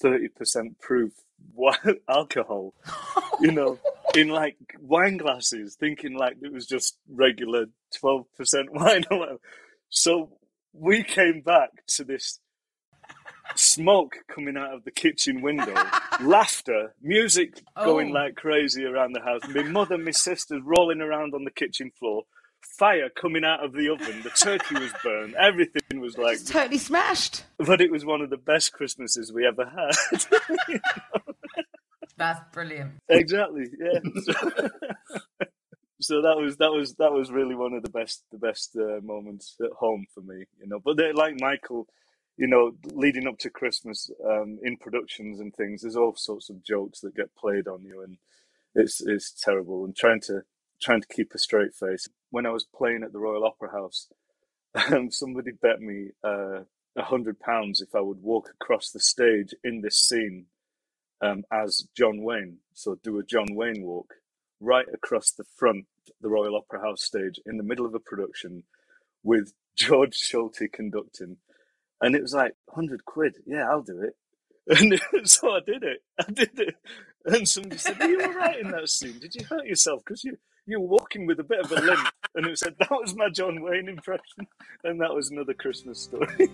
thirty 0.00 0.28
percent 0.28 0.78
proof 0.80 1.12
wine, 1.54 1.76
alcohol, 2.08 2.74
you 3.40 3.52
know, 3.52 3.78
in 4.14 4.28
like 4.28 4.56
wine 4.80 5.16
glasses, 5.16 5.76
thinking 5.78 6.16
like 6.16 6.36
it 6.42 6.52
was 6.52 6.66
just 6.66 6.96
regular 7.08 7.66
twelve 7.98 8.26
percent 8.36 8.72
wine 8.72 9.04
or 9.10 9.18
whatever. 9.18 9.40
So 9.88 10.30
we 10.72 11.02
came 11.02 11.40
back 11.40 11.70
to 11.88 12.04
this 12.04 12.40
smoke 13.56 14.16
coming 14.32 14.56
out 14.56 14.72
of 14.74 14.84
the 14.84 14.90
kitchen 14.90 15.40
window, 15.42 15.74
laughter, 16.22 16.94
music 17.02 17.62
going 17.76 18.10
Oh. 18.10 18.14
like 18.20 18.34
crazy 18.36 18.84
around 18.84 19.12
the 19.12 19.20
house. 19.20 19.40
My 19.48 19.62
mother, 19.62 19.98
my 19.98 20.10
sisters 20.12 20.62
rolling 20.64 21.00
around 21.00 21.34
on 21.34 21.44
the 21.44 21.50
kitchen 21.50 21.90
floor, 21.98 22.24
fire 22.78 23.08
coming 23.10 23.44
out 23.44 23.64
of 23.64 23.72
the 23.72 23.88
oven. 23.90 24.22
The 24.22 24.30
turkey 24.30 24.74
was 24.76 24.92
burned. 25.02 25.34
Everything 25.36 26.00
was 26.00 26.16
like. 26.18 26.34
It's 26.34 26.50
totally 26.50 26.78
smashed. 26.78 27.44
But 27.58 27.80
it 27.80 27.90
was 27.90 28.04
one 28.04 28.20
of 28.20 28.30
the 28.30 28.36
best 28.36 28.72
Christmases 28.72 29.32
we 29.32 29.46
ever 29.46 29.64
had. 29.64 30.30
That's 32.16 32.40
brilliant. 32.52 32.92
exactly. 33.08 33.66
Yeah. 33.78 34.00
So- 34.22 34.68
so 36.00 36.22
that 36.22 36.36
was 36.36 36.56
that 36.58 36.70
was 36.70 36.94
that 36.94 37.12
was 37.12 37.32
really 37.32 37.56
one 37.56 37.72
of 37.72 37.82
the 37.82 37.90
best 37.90 38.22
the 38.30 38.38
best 38.38 38.76
uh, 38.76 39.00
moments 39.02 39.56
at 39.60 39.72
home 39.72 40.06
for 40.14 40.20
me, 40.20 40.44
you 40.60 40.68
know. 40.68 40.78
But 40.78 40.96
like 41.16 41.40
Michael, 41.40 41.88
you 42.38 42.46
know, 42.46 42.72
leading 42.94 43.26
up 43.26 43.36
to 43.40 43.50
Christmas 43.50 44.10
um, 44.24 44.60
in 44.62 44.76
productions 44.76 45.40
and 45.40 45.54
things, 45.54 45.82
there's 45.82 45.96
all 45.96 46.14
sorts 46.14 46.48
of 46.48 46.62
jokes 46.62 47.00
that 47.00 47.16
get 47.16 47.34
played 47.34 47.66
on 47.66 47.82
you, 47.82 48.02
and 48.02 48.16
it's 48.76 49.00
it's 49.00 49.32
terrible. 49.32 49.84
And 49.84 49.94
trying 49.94 50.20
to 50.22 50.42
trying 50.80 51.00
to 51.00 51.08
keep 51.08 51.34
a 51.34 51.38
straight 51.38 51.74
face. 51.74 52.08
When 52.30 52.46
I 52.46 52.50
was 52.50 52.64
playing 52.64 53.02
at 53.02 53.12
the 53.12 53.18
Royal 53.18 53.44
Opera 53.44 53.72
House, 53.72 54.06
um, 54.92 55.10
somebody 55.10 55.50
bet 55.50 55.80
me 55.80 56.10
uh, 56.24 56.60
a 56.60 57.00
uh, 57.00 57.04
hundred 57.04 57.40
pounds 57.40 57.80
if 57.80 57.94
I 57.96 58.00
would 58.00 58.22
walk 58.22 58.50
across 58.50 58.90
the 58.90 59.00
stage 59.00 59.52
in 59.64 59.80
this 59.80 60.00
scene 60.00 60.46
um, 61.20 61.42
as 61.52 61.88
John 61.96 62.22
Wayne. 62.22 62.58
So 62.72 62.96
do 63.02 63.18
a 63.18 63.24
John 63.24 63.54
Wayne 63.56 63.82
walk 63.82 64.14
right 64.60 64.86
across 64.94 65.32
the 65.32 65.44
front, 65.56 65.86
the 66.20 66.28
Royal 66.28 66.56
Opera 66.56 66.80
House 66.82 67.02
stage, 67.02 67.40
in 67.46 67.56
the 67.56 67.64
middle 67.64 67.86
of 67.86 67.94
a 67.94 68.00
production, 68.00 68.62
with 69.24 69.52
George 69.76 70.14
Schulte 70.14 70.72
conducting 70.72 71.38
and 72.00 72.14
it 72.14 72.22
was 72.22 72.34
like, 72.34 72.54
100 72.66 73.04
quid. 73.04 73.36
Yeah, 73.46 73.68
I'll 73.68 73.82
do 73.82 74.02
it. 74.02 74.14
And 74.70 75.00
so 75.24 75.52
I 75.56 75.60
did 75.60 75.82
it. 75.82 76.02
I 76.20 76.30
did 76.30 76.58
it. 76.58 76.74
And 77.24 77.48
somebody 77.48 77.78
said, 77.78 78.00
Are 78.00 78.08
you 78.08 78.20
all 78.20 78.34
right 78.34 78.58
in 78.58 78.70
that 78.70 78.88
scene? 78.90 79.18
Did 79.18 79.34
you 79.34 79.44
hurt 79.44 79.64
yourself? 79.64 80.02
Because 80.04 80.24
you, 80.24 80.36
you 80.66 80.78
were 80.78 80.86
walking 80.86 81.26
with 81.26 81.40
a 81.40 81.44
bit 81.44 81.60
of 81.60 81.72
a 81.72 81.76
limp. 81.76 82.08
And 82.34 82.46
it 82.46 82.58
said, 82.58 82.74
That 82.78 82.90
was 82.90 83.16
my 83.16 83.30
John 83.30 83.62
Wayne 83.62 83.88
impression. 83.88 84.46
And 84.84 85.00
that 85.00 85.14
was 85.14 85.30
another 85.30 85.54
Christmas 85.54 85.98
story. 85.98 86.50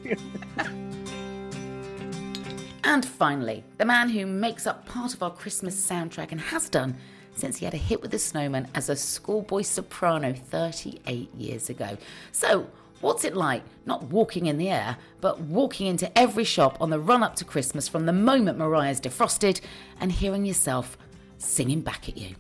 and 2.85 3.05
finally, 3.05 3.65
the 3.79 3.85
man 3.85 4.09
who 4.09 4.25
makes 4.25 4.69
up 4.69 4.87
part 4.87 5.13
of 5.13 5.23
our 5.23 5.33
Christmas 5.33 5.75
soundtrack 5.75 6.31
and 6.31 6.41
has 6.41 6.69
done 6.69 6.97
since 7.35 7.59
he 7.59 7.65
had 7.65 7.75
a 7.75 7.79
hit 7.79 8.01
with 8.01 8.13
the 8.13 8.19
snowman 8.19 8.69
as 8.75 8.89
a 8.89 8.97
schoolboy 8.97 9.63
soprano 9.63 10.33
38 10.33 11.35
years 11.35 11.69
ago. 11.69 11.99
So, 12.33 12.69
What's 13.05 13.23
it 13.23 13.37
like 13.37 13.63
not 13.85 14.05
walking 14.05 14.47
in 14.47 14.57
the 14.57 14.71
air, 14.71 14.97
but 15.21 15.39
walking 15.39 15.87
into 15.87 16.19
every 16.19 16.45
shop 16.45 16.79
on 16.81 16.89
the 16.89 16.99
run 16.99 17.23
up 17.23 17.37
to 17.37 17.45
Christmas 17.45 17.87
from 17.87 18.07
the 18.07 18.15
moment 18.15 18.57
Mariah's 18.57 18.99
defrosted 18.99 19.61
and 20.01 20.11
hearing 20.11 20.47
yourself 20.47 20.97
singing 21.37 21.83
back 21.83 22.09
at 22.09 22.17
you? 22.17 22.35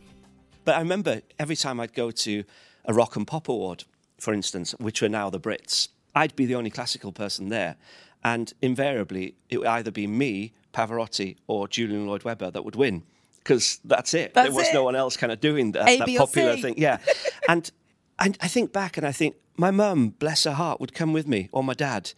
But 0.64 0.76
I 0.76 0.78
remember 0.78 1.20
every 1.38 1.54
time 1.54 1.80
I'd 1.80 1.92
go 1.92 2.10
to 2.10 2.44
a 2.86 2.94
rock 2.94 3.14
and 3.14 3.26
pop 3.26 3.50
award, 3.50 3.84
for 4.18 4.32
instance, 4.32 4.74
which 4.78 5.02
were 5.02 5.10
now 5.10 5.28
the 5.28 5.38
Brits, 5.38 5.88
I'd 6.14 6.34
be 6.34 6.46
the 6.46 6.54
only 6.54 6.70
classical 6.70 7.12
person 7.12 7.50
there. 7.50 7.76
And 8.24 8.50
invariably, 8.62 9.34
it 9.50 9.58
would 9.58 9.68
either 9.68 9.90
be 9.90 10.06
me, 10.06 10.54
Pavarotti, 10.72 11.36
or 11.46 11.68
Julian 11.68 12.06
Lloyd 12.06 12.22
Webber 12.22 12.50
that 12.50 12.64
would 12.64 12.74
win 12.74 13.02
because 13.40 13.80
that's 13.84 14.14
it. 14.14 14.32
That's 14.32 14.48
there 14.48 14.56
was 14.56 14.68
it. 14.68 14.72
no 14.72 14.82
one 14.82 14.96
else 14.96 15.18
kind 15.18 15.30
of 15.30 15.40
doing 15.40 15.72
that, 15.72 15.84
that 15.84 16.16
popular 16.16 16.56
thing. 16.56 16.76
Yeah. 16.78 17.00
and 17.50 17.70
I, 18.18 18.32
I 18.40 18.48
think 18.48 18.72
back 18.72 18.96
and 18.96 19.06
I 19.06 19.12
think 19.12 19.36
my 19.56 19.70
mum, 19.70 20.10
bless 20.18 20.44
her 20.44 20.52
heart, 20.52 20.80
would 20.80 20.94
come 20.94 21.12
with 21.12 21.26
me 21.26 21.48
or 21.52 21.62
my 21.62 21.74
dad. 21.74 22.12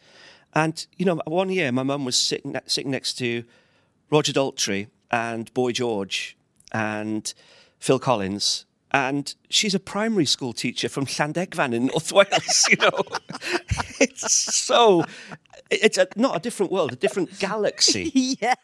And, 0.54 0.86
you 0.96 1.04
know, 1.04 1.20
one 1.26 1.50
year 1.50 1.70
my 1.72 1.82
mum 1.82 2.04
was 2.04 2.16
sitting, 2.16 2.56
sitting 2.66 2.90
next 2.90 3.14
to 3.14 3.44
Roger 4.10 4.32
Daltrey 4.32 4.88
and 5.10 5.52
Boy 5.52 5.72
George 5.72 6.36
and 6.72 7.32
Phil 7.78 7.98
Collins. 7.98 8.64
And 8.92 9.34
she's 9.50 9.74
a 9.74 9.80
primary 9.80 10.24
school 10.24 10.52
teacher 10.52 10.88
from 10.88 11.06
Llandegfan 11.06 11.74
in 11.74 11.86
North 11.86 12.12
Wales, 12.12 12.66
you 12.70 12.76
know. 12.76 12.90
it's 14.00 14.54
so, 14.54 15.04
it's 15.70 15.98
a, 15.98 16.06
not 16.16 16.36
a 16.36 16.40
different 16.40 16.72
world, 16.72 16.92
a 16.92 16.96
different 16.96 17.38
galaxy. 17.38 18.10
yeah. 18.40 18.54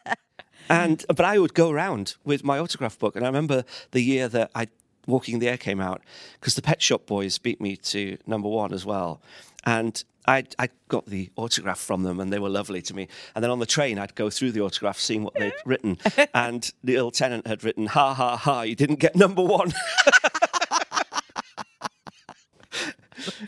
And 0.69 1.05
but 1.07 1.21
I 1.21 1.37
would 1.37 1.53
go 1.53 1.69
around 1.69 2.15
with 2.23 2.43
my 2.43 2.57
autograph 2.57 2.97
book, 2.97 3.17
and 3.17 3.25
I 3.25 3.27
remember 3.27 3.65
the 3.91 4.01
year 4.01 4.29
that 4.29 4.49
I 4.55 4.67
Walking 5.05 5.35
in 5.35 5.39
the 5.39 5.49
Air 5.49 5.57
came 5.57 5.81
out 5.81 6.01
because 6.39 6.55
the 6.55 6.61
Pet 6.61 6.81
Shop 6.81 7.05
Boys 7.05 7.37
beat 7.37 7.59
me 7.59 7.75
to 7.77 8.17
number 8.25 8.47
one 8.47 8.73
as 8.73 8.85
well, 8.85 9.21
and 9.65 10.03
I 10.25 10.43
I 10.57 10.69
got 10.87 11.05
the 11.05 11.29
autograph 11.35 11.79
from 11.79 12.03
them, 12.03 12.19
and 12.19 12.31
they 12.31 12.39
were 12.39 12.49
lovely 12.49 12.81
to 12.83 12.93
me. 12.95 13.07
And 13.35 13.43
then 13.43 13.51
on 13.51 13.59
the 13.59 13.65
train, 13.65 13.99
I'd 13.99 14.15
go 14.15 14.29
through 14.29 14.51
the 14.51 14.61
autograph, 14.61 14.99
seeing 14.99 15.23
what 15.23 15.33
they'd 15.35 15.53
written, 15.65 15.97
and 16.33 16.71
the 16.83 16.97
old 16.97 17.13
Tennant 17.13 17.47
had 17.47 17.63
written, 17.63 17.87
"Ha 17.87 18.13
ha 18.13 18.37
ha! 18.37 18.61
You 18.61 18.75
didn't 18.75 18.99
get 18.99 19.15
number 19.15 19.43
one." 19.43 19.73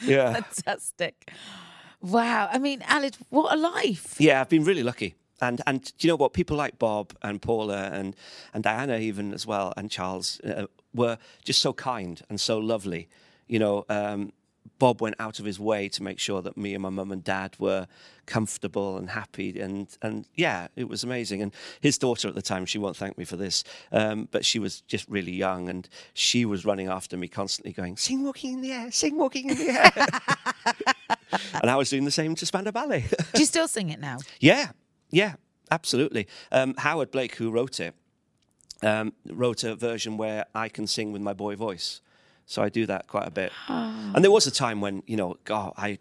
yeah. 0.03 0.33
Fantastic. 0.33 1.31
Wow. 2.01 2.49
I 2.51 2.57
mean, 2.59 2.81
Aled, 2.81 3.17
what 3.29 3.53
a 3.53 3.57
life. 3.57 4.15
Yeah, 4.19 4.41
I've 4.41 4.49
been 4.49 4.63
really 4.63 4.83
lucky. 4.83 5.15
And 5.41 5.61
and 5.67 5.83
do 5.97 6.07
you 6.07 6.11
know 6.11 6.17
what? 6.17 6.33
People 6.33 6.57
like 6.57 6.79
Bob 6.79 7.13
and 7.21 7.41
Paula 7.41 7.89
and 7.91 8.15
and 8.53 8.63
Diana 8.63 8.97
even 8.97 9.33
as 9.33 9.45
well 9.45 9.73
and 9.75 9.91
Charles 9.91 10.39
uh, 10.41 10.67
were 10.93 11.17
just 11.43 11.61
so 11.61 11.73
kind 11.73 12.21
and 12.29 12.39
so 12.39 12.57
lovely. 12.57 13.09
You 13.47 13.59
know, 13.59 13.85
um, 13.89 14.31
Bob 14.79 15.01
went 15.01 15.15
out 15.19 15.39
of 15.39 15.45
his 15.45 15.59
way 15.59 15.87
to 15.89 16.03
make 16.03 16.19
sure 16.19 16.41
that 16.41 16.57
me 16.57 16.73
and 16.73 16.81
my 16.81 16.89
mum 16.89 17.11
and 17.11 17.23
dad 17.23 17.55
were 17.59 17.87
comfortable 18.25 18.97
and 18.97 19.09
happy, 19.11 19.59
and 19.59 19.87
and 20.01 20.25
yeah, 20.35 20.67
it 20.75 20.89
was 20.89 21.03
amazing. 21.03 21.41
And 21.41 21.53
his 21.79 21.97
daughter 21.97 22.27
at 22.27 22.35
the 22.35 22.41
time, 22.41 22.65
she 22.65 22.77
won't 22.77 22.97
thank 22.97 23.17
me 23.17 23.25
for 23.25 23.37
this, 23.37 23.63
um, 23.91 24.27
but 24.31 24.43
she 24.45 24.59
was 24.59 24.81
just 24.81 25.07
really 25.07 25.31
young, 25.31 25.69
and 25.69 25.87
she 26.13 26.45
was 26.45 26.65
running 26.65 26.87
after 26.87 27.15
me 27.15 27.27
constantly, 27.27 27.71
going, 27.71 27.95
"Sing 27.97 28.23
walking 28.23 28.53
in 28.53 28.61
the 28.61 28.71
air, 28.71 28.91
sing 28.91 29.17
walking 29.17 29.49
in 29.49 29.57
the 29.57 29.69
air," 29.69 30.75
and 31.61 31.69
I 31.69 31.75
was 31.75 31.89
doing 31.89 32.05
the 32.05 32.11
same 32.11 32.35
to 32.35 32.45
Spandau 32.45 32.71
Ballet. 32.71 33.05
Do 33.33 33.39
you 33.39 33.45
still 33.45 33.67
sing 33.67 33.89
it 33.89 33.99
now? 33.99 34.17
Yeah, 34.39 34.71
yeah, 35.11 35.35
absolutely. 35.71 36.27
Um, 36.51 36.75
Howard 36.77 37.11
Blake, 37.11 37.35
who 37.35 37.51
wrote 37.51 37.79
it, 37.79 37.93
um, 38.81 39.13
wrote 39.29 39.63
a 39.63 39.75
version 39.75 40.17
where 40.17 40.45
I 40.53 40.69
can 40.69 40.87
sing 40.87 41.11
with 41.11 41.21
my 41.21 41.33
boy 41.33 41.55
voice. 41.55 42.01
So 42.45 42.61
I 42.61 42.69
do 42.69 42.85
that 42.85 43.07
quite 43.07 43.27
a 43.27 43.31
bit. 43.31 43.51
And 43.67 44.23
there 44.23 44.31
was 44.31 44.45
a 44.45 44.51
time 44.51 44.79
when, 44.81 45.01
you 45.07 45.17
know, 45.17 45.37
God, 45.45 45.73
I 45.77 45.97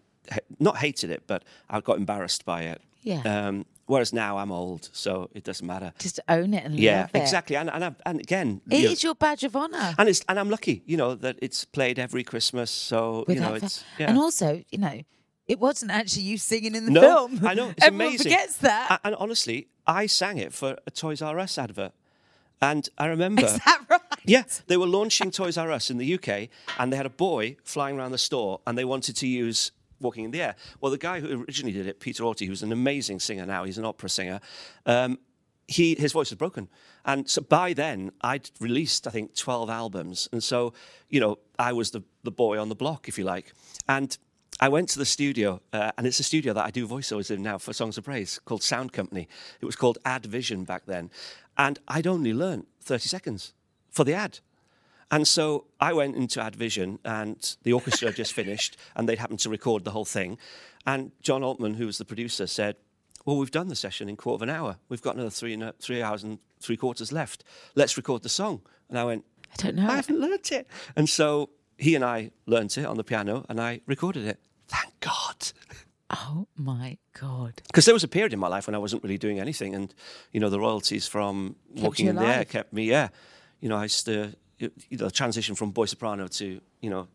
not 0.59 0.77
hated 0.79 1.11
it, 1.11 1.25
but 1.27 1.43
I 1.71 1.81
got 1.81 1.97
embarrassed 1.99 2.45
by 2.45 2.63
it. 2.63 2.83
Yeah. 3.03 3.23
Um, 3.25 3.67
whereas 3.87 4.13
now 4.13 4.39
I'm 4.39 4.51
old, 4.51 4.89
so 4.93 5.31
it 5.35 5.45
doesn't 5.45 5.67
matter. 5.67 5.93
Just 5.99 6.21
own 6.29 6.55
it 6.55 6.65
and 6.65 6.79
yeah, 6.79 7.03
love 7.03 7.11
it. 7.15 7.19
exactly. 7.23 7.57
And 7.57 7.71
and, 7.71 7.95
and 8.05 8.21
again, 8.21 8.61
It 8.71 8.81
you 8.81 8.89
know, 8.89 8.95
your 8.99 9.15
badge 9.15 9.45
of 9.45 9.55
honour. 9.57 9.95
and 9.99 10.09
it's 10.09 10.23
and 10.29 10.39
I'm 10.39 10.51
lucky, 10.51 10.83
you 10.87 10.97
know, 10.97 11.15
that 11.15 11.37
it's 11.41 11.65
played 11.65 11.99
every 11.99 12.25
Christmas. 12.25 12.71
So 12.71 13.25
you 13.29 13.37
know, 13.37 13.55
it's 13.55 13.85
yeah. 13.99 14.09
And 14.11 14.19
also, 14.19 14.63
you 14.71 14.79
know, 14.79 15.01
it 15.47 15.61
wasn't 15.61 15.91
actually 15.91 16.23
you 16.23 16.39
singing 16.39 16.75
in 16.75 16.87
the 16.87 16.91
no, 16.91 17.01
film. 17.01 17.47
I 17.47 17.55
know. 17.55 17.71
It's 17.71 17.83
Everyone 17.85 18.07
amazing. 18.07 18.33
forgets 18.33 18.57
that. 18.59 19.01
And 19.05 19.15
honestly, 19.17 19.69
I 19.87 20.07
sang 20.07 20.39
it 20.39 20.53
for 20.53 20.79
a 20.87 20.91
Toys 20.91 21.21
R 21.21 21.39
Us 21.39 21.59
advert. 21.59 21.93
And 22.63 22.89
I 22.97 23.07
remember. 23.15 23.45
Is 23.45 23.59
that 23.59 23.81
right? 23.89 24.01
Yeah, 24.25 24.45
they 24.69 24.77
were 24.79 24.87
launching 24.87 25.31
Toys 25.31 25.59
R 25.59 25.71
Us 25.71 25.91
in 25.91 25.99
the 25.99 26.15
UK, 26.15 26.49
and 26.79 26.93
they 26.93 26.97
had 26.97 27.07
a 27.07 27.11
boy 27.11 27.57
flying 27.63 27.99
around 27.99 28.13
the 28.13 28.19
store, 28.19 28.61
and 28.67 28.79
they 28.79 28.85
wanted 28.87 29.17
to 29.17 29.27
use 29.27 29.73
Walking 30.01 30.25
in 30.25 30.31
the 30.31 30.41
Air. 30.43 30.57
Well, 30.81 30.91
the 30.91 30.99
guy 30.99 31.21
who 31.21 31.43
originally 31.43 31.73
did 31.73 31.87
it, 31.87 32.01
Peter 32.01 32.23
Auty, 32.25 32.47
who's 32.47 32.63
an 32.63 32.73
amazing 32.73 33.21
singer 33.21 33.45
now, 33.45 33.65
he's 33.65 33.79
an 33.79 33.85
opera 33.85 34.09
singer. 34.09 34.41
Um, 34.87 35.19
he 35.69 35.95
his 35.95 36.13
voice 36.13 36.31
was 36.31 36.39
broken, 36.39 36.69
and 37.05 37.29
so 37.29 37.43
by 37.43 37.73
then 37.73 38.13
I'd 38.21 38.51
released 38.61 39.07
I 39.07 39.11
think 39.11 39.35
twelve 39.35 39.69
albums, 39.71 40.29
and 40.33 40.43
so 40.43 40.75
you 41.09 41.21
know 41.21 41.39
I 41.59 41.73
was 41.73 41.91
the 41.91 42.03
the 42.23 42.31
boy 42.31 42.59
on 42.59 42.69
the 42.71 42.75
block, 42.75 43.09
if 43.09 43.19
you 43.19 43.25
like, 43.25 43.53
and. 43.89 44.17
I 44.61 44.69
went 44.69 44.89
to 44.91 44.99
the 44.99 45.05
studio, 45.05 45.61
uh, 45.73 45.91
and 45.99 46.07
it's 46.07 46.21
a 46.21 46.25
studio 46.25 46.53
that 46.53 46.65
I 46.65 46.71
do 46.71 46.87
voiceovers 46.87 47.31
in 47.31 47.43
now 47.43 47.59
for 47.59 47.73
Songs 47.73 47.99
of 47.99 48.05
Praise 48.05 48.41
called 48.45 48.63
Sound 48.63 48.93
Company. 48.93 49.29
It 49.61 49.67
was 49.67 49.77
called 49.77 49.99
Ad 50.05 50.27
Vision 50.27 50.65
back 50.65 50.87
then. 50.87 51.11
And 51.59 51.79
I'd 51.89 52.07
only 52.07 52.33
learned 52.33 52.67
30 52.81 53.09
seconds 53.09 53.53
for 53.91 54.05
the 54.05 54.15
ad. 54.15 54.39
And 55.11 55.27
so 55.29 55.67
I 55.81 55.93
went 55.93 56.17
into 56.17 56.41
Ad 56.41 56.57
Vision, 56.57 56.99
and 57.05 57.57
the 57.63 57.73
orchestra 57.73 58.09
had 58.09 58.17
just 58.17 58.33
finished, 58.43 58.77
and 58.95 59.09
they'd 59.09 59.19
happened 59.19 59.41
to 59.41 59.51
record 59.51 59.85
the 59.85 59.91
whole 59.91 60.05
thing. 60.05 60.39
And 60.87 61.13
John 61.21 61.43
Altman, 61.43 61.75
who 61.75 61.87
was 61.87 61.99
the 61.99 62.05
producer, 62.05 62.47
said, 62.47 62.77
Well, 63.25 63.37
we've 63.37 63.51
done 63.51 63.69
the 63.69 63.77
session 63.77 64.09
in 64.09 64.17
quarter 64.17 64.37
of 64.37 64.43
an 64.49 64.51
hour. 64.51 64.77
We've 64.89 65.03
got 65.03 65.15
another 65.15 65.31
three, 65.31 65.55
a- 65.61 65.75
three 65.81 66.03
hours 66.03 66.23
and 66.23 66.39
three 66.61 66.77
quarters 66.77 67.13
left. 67.13 67.45
Let's 67.75 67.97
record 67.97 68.23
the 68.23 68.29
song. 68.29 68.63
And 68.89 68.99
I 68.99 69.05
went, 69.05 69.25
I 69.53 69.63
don't 69.63 69.77
know. 69.77 69.89
I 69.89 69.97
haven't 69.97 70.21
learnt 70.21 70.53
it. 70.53 70.67
And 70.97 71.09
so 71.09 71.51
he 71.79 71.95
and 71.95 72.05
I 72.05 72.31
learnt 72.47 72.79
it 72.79 72.85
on 72.87 72.97
the 72.97 73.05
piano, 73.05 73.45
and 73.49 73.61
I 73.61 73.81
recorded 73.87 74.27
it. 74.27 74.39
Thank 74.69 74.99
God. 75.01 75.53
Oh 76.11 76.47
my 76.57 76.99
God. 77.19 77.61
Because 77.67 77.85
there 77.87 77.95
was 77.95 78.05
a 78.05 78.09
period 78.09 78.33
in 78.33 78.39
my 78.39 78.49
life 78.49 78.67
when 78.67 78.75
I 78.75 78.79
wasn't 78.79 79.03
really 79.03 79.19
doing 79.19 79.41
anything, 79.41 79.75
and 79.75 79.93
you 80.33 80.41
know 80.41 80.51
the 80.51 80.61
royalties 80.61 81.07
from 81.09 81.57
Kept 81.75 81.85
walking 81.85 82.07
in 82.07 82.17
the 82.17 82.27
air 82.27 82.45
kept 82.45 82.73
me. 82.73 82.85
Yeah, 82.85 83.09
you 83.61 83.69
know 83.69 83.77
I 83.77 83.85
used 83.85 84.05
to, 84.07 84.35
you 84.59 84.71
know, 84.93 85.07
the 85.07 85.11
transition 85.11 85.55
from 85.55 85.71
boy 85.71 85.87
soprano 85.87 86.29
to 86.29 86.61
you 86.81 86.91
know 86.91 87.09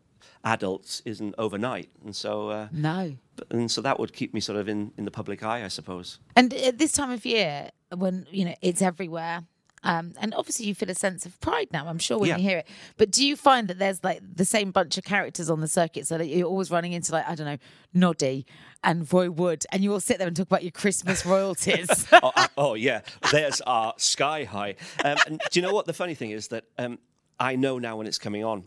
adults 0.44 1.02
isn't 1.06 1.36
overnight, 1.38 1.90
and 2.04 2.16
so 2.16 2.50
uh, 2.50 2.68
No. 2.72 3.16
and 3.52 3.70
so 3.72 3.82
that 3.82 4.00
would 4.00 4.12
keep 4.14 4.34
me 4.34 4.40
sort 4.40 4.58
of 4.60 4.68
in 4.68 4.92
in 4.98 5.06
the 5.06 5.12
public 5.12 5.44
eye, 5.44 5.64
I 5.64 5.70
suppose. 5.70 6.20
And 6.36 6.54
at 6.54 6.78
this 6.78 6.92
time 6.92 7.12
of 7.12 7.26
year, 7.26 7.70
when 7.96 8.26
you 8.32 8.46
know 8.46 8.56
it's 8.62 8.82
everywhere, 8.82 9.44
um, 9.84 10.14
and 10.20 10.34
obviously 10.34 10.66
you 10.66 10.76
feel 10.76 10.90
a 10.90 10.96
sense 10.96 11.26
of 11.26 11.40
pride 11.42 11.68
now. 11.72 11.88
I'm 11.88 12.00
sure 12.00 12.18
when 12.20 12.30
Yeah. 12.30 12.38
you 12.38 12.44
hear 12.44 12.58
it. 12.60 12.68
But 12.98 13.12
do 13.12 13.26
you 13.26 13.36
find 13.36 13.68
that 13.68 13.80
there's 13.80 14.04
like 14.04 14.22
the 14.36 14.46
same 14.46 14.72
bunch 14.72 14.98
of 14.98 15.04
characters 15.04 15.50
on 15.50 15.62
the 15.62 15.68
circuit, 15.68 16.08
so 16.08 16.18
that 16.18 16.28
you're 16.28 16.48
always 16.48 16.70
running 16.72 16.94
into 16.94 17.12
like 17.12 17.28
I 17.28 17.36
don't 17.36 17.46
know, 17.48 17.58
Noddy 17.94 18.46
and 18.84 19.12
Roy 19.12 19.30
Wood, 19.30 19.66
and 19.72 19.84
you 19.84 19.92
all 19.94 20.00
sit 20.00 20.18
there 20.20 20.28
and 20.28 20.36
talk 20.36 20.48
about 20.48 20.64
your 20.64 20.72
Christmas 20.72 21.26
royalties. 21.26 22.08
oh, 22.14 22.32
uh, 22.36 22.48
oh 22.58 22.74
yeah, 22.76 23.02
there's 23.32 23.62
our 23.62 23.94
sky 23.98 24.44
high. 24.46 24.76
Um, 25.04 25.18
and 25.28 25.42
do 25.52 25.60
you 25.60 25.66
know 25.66 25.74
what 25.74 25.86
the 25.86 25.94
funny 25.94 26.16
thing 26.16 26.32
is 26.32 26.48
that 26.50 26.66
um, 26.78 27.00
I 27.40 27.56
know 27.56 27.80
now 27.80 27.98
when 27.98 28.08
it's 28.08 28.18
coming 28.20 28.44
on. 28.44 28.66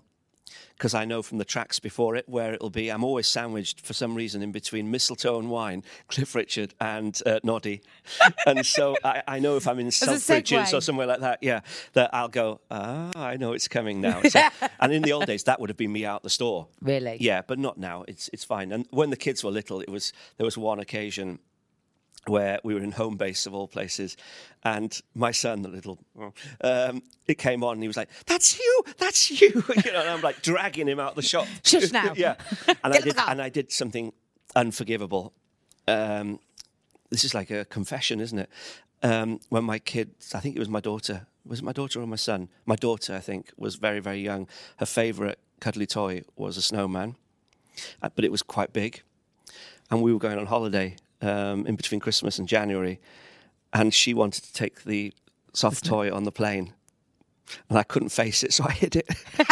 Because 0.77 0.95
I 0.95 1.05
know 1.05 1.23
from 1.23 1.39
the 1.39 1.45
tracks 1.45 1.79
before 1.79 2.17
it 2.17 2.29
where 2.29 2.53
it'll 2.55 2.71
be. 2.71 2.91
I'm 2.91 3.05
always 3.05 3.27
sandwiched 3.29 3.81
for 3.81 3.93
some 3.93 4.15
reason 4.15 4.43
in 4.43 4.53
between 4.53 4.91
mistletoe 4.91 5.39
and 5.39 5.51
wine, 5.51 5.83
Cliff 6.09 6.35
Richard 6.35 6.75
and 6.81 7.19
uh, 7.27 7.41
Noddy, 7.45 7.83
and 8.47 8.67
so 8.67 8.97
I, 9.05 9.23
I 9.29 9.39
know 9.39 9.57
if 9.57 9.67
I'm 9.69 9.79
in 9.79 9.89
Selfridges 9.89 10.75
or 10.77 10.81
somewhere 10.81 11.07
like 11.07 11.21
that, 11.21 11.39
yeah, 11.43 11.61
that 11.93 12.11
I'll 12.13 12.29
go. 12.29 12.61
Ah, 12.71 13.11
I 13.15 13.37
know 13.37 13.53
it's 13.53 13.69
coming 13.69 14.01
now. 14.01 14.21
So- 14.31 14.41
and 14.81 14.93
in 14.93 15.03
the 15.03 15.13
old 15.13 15.27
days, 15.27 15.45
that 15.45 15.61
would 15.61 15.69
have 15.71 15.77
been 15.77 15.93
me 15.93 16.05
out 16.07 16.23
the 16.23 16.31
store. 16.31 16.67
Really? 16.81 17.17
Yeah, 17.21 17.43
but 17.47 17.59
not 17.59 17.79
now. 17.79 18.05
It's 18.09 18.29
it's 18.33 18.45
fine. 18.45 18.73
And 18.73 18.87
when 18.91 19.11
the 19.11 19.17
kids 19.17 19.45
were 19.45 19.51
little, 19.51 19.81
it 19.81 19.89
was 19.91 20.13
there 20.39 20.45
was 20.45 20.57
one 20.59 20.79
occasion 20.81 21.39
where 22.27 22.61
we 22.63 22.75
were 22.75 22.81
in 22.81 22.93
Homebase 22.93 23.47
of 23.47 23.55
all 23.55 23.67
places, 23.67 24.17
and 24.63 25.01
my 25.15 25.33
son, 25.33 25.63
the 25.63 25.69
little, 25.69 25.99
um, 26.63 27.03
it 27.27 27.39
came 27.39 27.65
on, 27.65 27.75
and 27.75 27.83
he 27.83 27.89
was 27.89 27.97
like, 27.97 28.11
"That's 28.27 28.59
you, 28.59 28.85
that's 28.99 29.31
you," 29.31 29.49
you 29.85 29.93
know, 29.93 30.01
and 30.01 30.09
I'm 30.09 30.21
like 30.21 30.43
dragging 30.43 30.87
him 30.87 31.01
out 31.01 31.11
of 31.11 31.17
the 31.17 31.23
shop. 31.23 31.47
Shush 31.65 31.91
now. 31.93 32.13
yeah, 32.17 32.37
and 32.85 32.95
I 32.95 33.01
did, 33.01 33.17
and 33.19 33.43
I 33.43 33.49
did 33.49 33.73
something 33.73 34.13
unforgivable. 34.55 35.33
Um, 35.89 36.39
this 37.11 37.25
is 37.25 37.35
like 37.35 37.51
a 37.51 37.65
confession, 37.65 38.21
isn't 38.21 38.39
it? 38.39 38.51
Um, 39.03 39.41
when 39.49 39.65
my 39.65 39.79
kids, 39.81 40.35
I 40.35 40.41
think 40.41 40.55
it 40.55 40.61
was 40.61 40.69
my 40.69 40.81
daughter, 40.81 41.27
was 41.45 41.59
it 41.59 41.65
my 41.65 41.73
daughter 41.73 42.01
or 42.01 42.07
my 42.07 42.17
son? 42.17 42.49
My 42.67 42.77
daughter, 42.77 43.15
I 43.15 43.21
think, 43.21 43.51
was 43.57 43.75
very, 43.75 43.99
very 43.99 44.21
young. 44.21 44.47
Her 44.77 44.87
favourite 44.87 45.39
cuddly 45.61 45.87
toy 45.87 46.23
was 46.37 46.57
a 46.57 46.63
snowman, 46.63 47.17
uh, 48.01 48.11
but 48.15 48.25
it 48.25 48.31
was 48.31 48.43
quite 48.43 48.73
big. 48.73 49.03
And 49.91 50.03
we 50.03 50.13
were 50.13 50.19
going 50.19 50.39
on 50.39 50.47
holiday 50.47 50.97
um, 51.23 51.67
in 51.67 51.77
between 51.77 52.01
Christmas 52.01 52.39
and 52.39 52.49
January, 52.49 53.01
and 53.73 53.95
she 53.95 54.15
wanted 54.15 54.45
to 54.45 54.53
take 54.53 54.85
the 54.85 55.13
soft 55.53 55.85
toy 55.85 56.13
on 56.13 56.25
the 56.25 56.33
plane, 56.33 56.73
and 57.69 57.79
I 57.79 57.83
couldn't 57.83 58.11
face 58.11 58.43
it, 58.43 58.53
so 58.53 58.65
I 58.65 58.73
hid 58.73 58.97
it. 58.97 59.09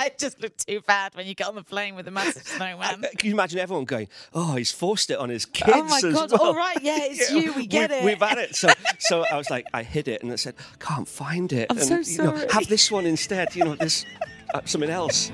it 0.06 0.18
just 0.18 0.40
looked 0.40 0.66
too 0.66 0.80
bad 0.80 1.14
when 1.14 1.26
you 1.26 1.34
get 1.34 1.46
on 1.46 1.54
the 1.54 1.62
plane 1.62 1.94
with 1.94 2.08
a 2.08 2.10
massive 2.10 2.42
snowman. 2.46 3.04
Can 3.18 3.28
you 3.28 3.34
imagine 3.34 3.58
everyone 3.58 3.84
going, 3.84 4.08
"Oh, 4.32 4.54
he's 4.54 4.72
forced 4.72 5.10
it 5.10 5.18
on 5.18 5.28
his 5.28 5.46
kids"? 5.46 5.72
Oh 5.74 5.84
my 5.84 6.00
God, 6.00 6.32
well." 6.32 6.42
all 6.42 6.54
right, 6.54 6.78
yeah, 6.82 6.98
it's 7.02 7.30
you, 7.30 7.52
we 7.54 7.66
get 7.66 7.90
we've, 7.90 7.98
it. 7.98 8.04
We've 8.04 8.28
had 8.28 8.38
it. 8.38 8.56
So, 8.56 8.68
so 8.98 9.24
I 9.30 9.36
was 9.36 9.50
like, 9.50 9.66
I 9.72 9.82
hid 9.82 10.08
it, 10.08 10.22
and 10.22 10.32
I 10.32 10.36
said, 10.36 10.54
"Can't 10.78 11.08
find 11.08 11.52
it." 11.52 11.66
I'm 11.70 11.78
and, 11.78 11.86
so 11.86 11.94
you 11.94 12.30
know, 12.30 12.36
sorry. 12.36 12.52
have 12.52 12.68
this 12.68 12.90
one 12.90 13.06
instead. 13.06 13.54
You 13.54 13.64
know, 13.64 13.74
this 13.74 14.04
uh, 14.54 14.60
something 14.64 14.90
else. 14.90 15.30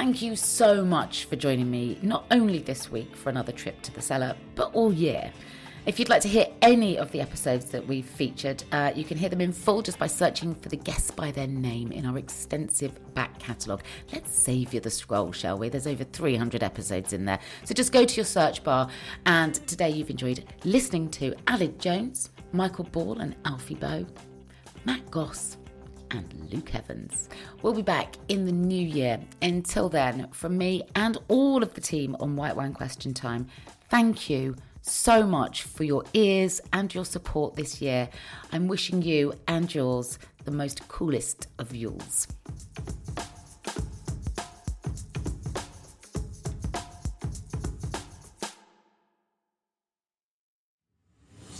Thank 0.00 0.22
you 0.22 0.34
so 0.34 0.82
much 0.82 1.26
for 1.26 1.36
joining 1.36 1.70
me, 1.70 1.98
not 2.00 2.24
only 2.30 2.60
this 2.60 2.90
week 2.90 3.14
for 3.14 3.28
another 3.28 3.52
trip 3.52 3.82
to 3.82 3.92
the 3.92 4.00
cellar, 4.00 4.34
but 4.54 4.70
all 4.72 4.94
year. 4.94 5.30
If 5.84 5.98
you'd 5.98 6.08
like 6.08 6.22
to 6.22 6.28
hear 6.28 6.46
any 6.62 6.96
of 6.96 7.12
the 7.12 7.20
episodes 7.20 7.66
that 7.66 7.86
we've 7.86 8.06
featured, 8.06 8.64
uh, 8.72 8.92
you 8.96 9.04
can 9.04 9.18
hear 9.18 9.28
them 9.28 9.42
in 9.42 9.52
full 9.52 9.82
just 9.82 9.98
by 9.98 10.06
searching 10.06 10.54
for 10.54 10.70
the 10.70 10.78
guests 10.78 11.10
by 11.10 11.30
their 11.32 11.46
name 11.46 11.92
in 11.92 12.06
our 12.06 12.16
extensive 12.16 13.12
back 13.12 13.38
catalogue. 13.38 13.82
Let's 14.10 14.34
save 14.34 14.72
you 14.72 14.80
the 14.80 14.88
scroll, 14.88 15.32
shall 15.32 15.58
we? 15.58 15.68
There's 15.68 15.86
over 15.86 16.04
300 16.04 16.62
episodes 16.62 17.12
in 17.12 17.26
there. 17.26 17.38
So 17.64 17.74
just 17.74 17.92
go 17.92 18.06
to 18.06 18.16
your 18.16 18.24
search 18.24 18.64
bar, 18.64 18.88
and 19.26 19.54
today 19.68 19.90
you've 19.90 20.08
enjoyed 20.08 20.46
listening 20.64 21.10
to 21.10 21.34
Aled 21.46 21.78
Jones, 21.78 22.30
Michael 22.52 22.84
Ball, 22.84 23.18
and 23.18 23.36
Alfie 23.44 23.74
Boe, 23.74 24.06
Matt 24.86 25.10
Goss, 25.10 25.58
and 26.10 26.50
Luke 26.52 26.74
Evans. 26.74 27.28
We'll 27.62 27.74
be 27.74 27.82
back 27.82 28.16
in 28.28 28.44
the 28.44 28.52
new 28.52 28.86
year. 28.86 29.20
Until 29.42 29.88
then, 29.88 30.28
from 30.32 30.58
me 30.58 30.82
and 30.94 31.18
all 31.28 31.62
of 31.62 31.74
the 31.74 31.80
team 31.80 32.16
on 32.20 32.36
White 32.36 32.56
Wine 32.56 32.72
Question 32.72 33.14
Time, 33.14 33.46
thank 33.88 34.30
you 34.30 34.56
so 34.82 35.26
much 35.26 35.62
for 35.62 35.84
your 35.84 36.04
ears 36.14 36.60
and 36.72 36.94
your 36.94 37.04
support 37.04 37.54
this 37.54 37.80
year. 37.80 38.08
I'm 38.52 38.68
wishing 38.68 39.02
you 39.02 39.34
and 39.46 39.72
yours 39.74 40.18
the 40.44 40.50
most 40.50 40.88
coolest 40.88 41.46
of 41.58 41.70
Yules. 41.70 42.26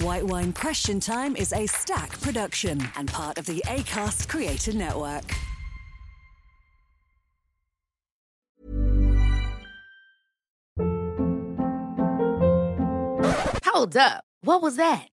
White 0.02 0.24
Wine 0.24 0.54
Question 0.54 0.98
Time 0.98 1.36
is 1.36 1.52
a 1.52 1.66
Stak 1.66 2.18
production 2.22 2.88
and 2.96 3.06
part 3.06 3.36
of 3.36 3.44
the 3.44 3.62
ACAST 3.66 4.28
Creator 4.28 4.72
Network. 4.72 5.30
Hold 13.66 13.94
up. 13.98 14.24
What 14.40 14.62
was 14.62 14.76
that? 14.76 15.09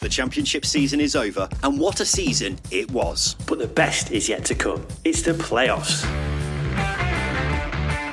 The 0.00 0.08
championship 0.08 0.64
season 0.64 0.98
is 0.98 1.14
over, 1.14 1.46
and 1.62 1.78
what 1.78 2.00
a 2.00 2.06
season 2.06 2.58
it 2.70 2.90
was. 2.90 3.36
But 3.46 3.58
the 3.58 3.66
best 3.66 4.10
is 4.10 4.30
yet 4.30 4.46
to 4.46 4.54
come. 4.54 4.86
It's 5.04 5.20
the 5.20 5.32
playoffs. 5.32 6.29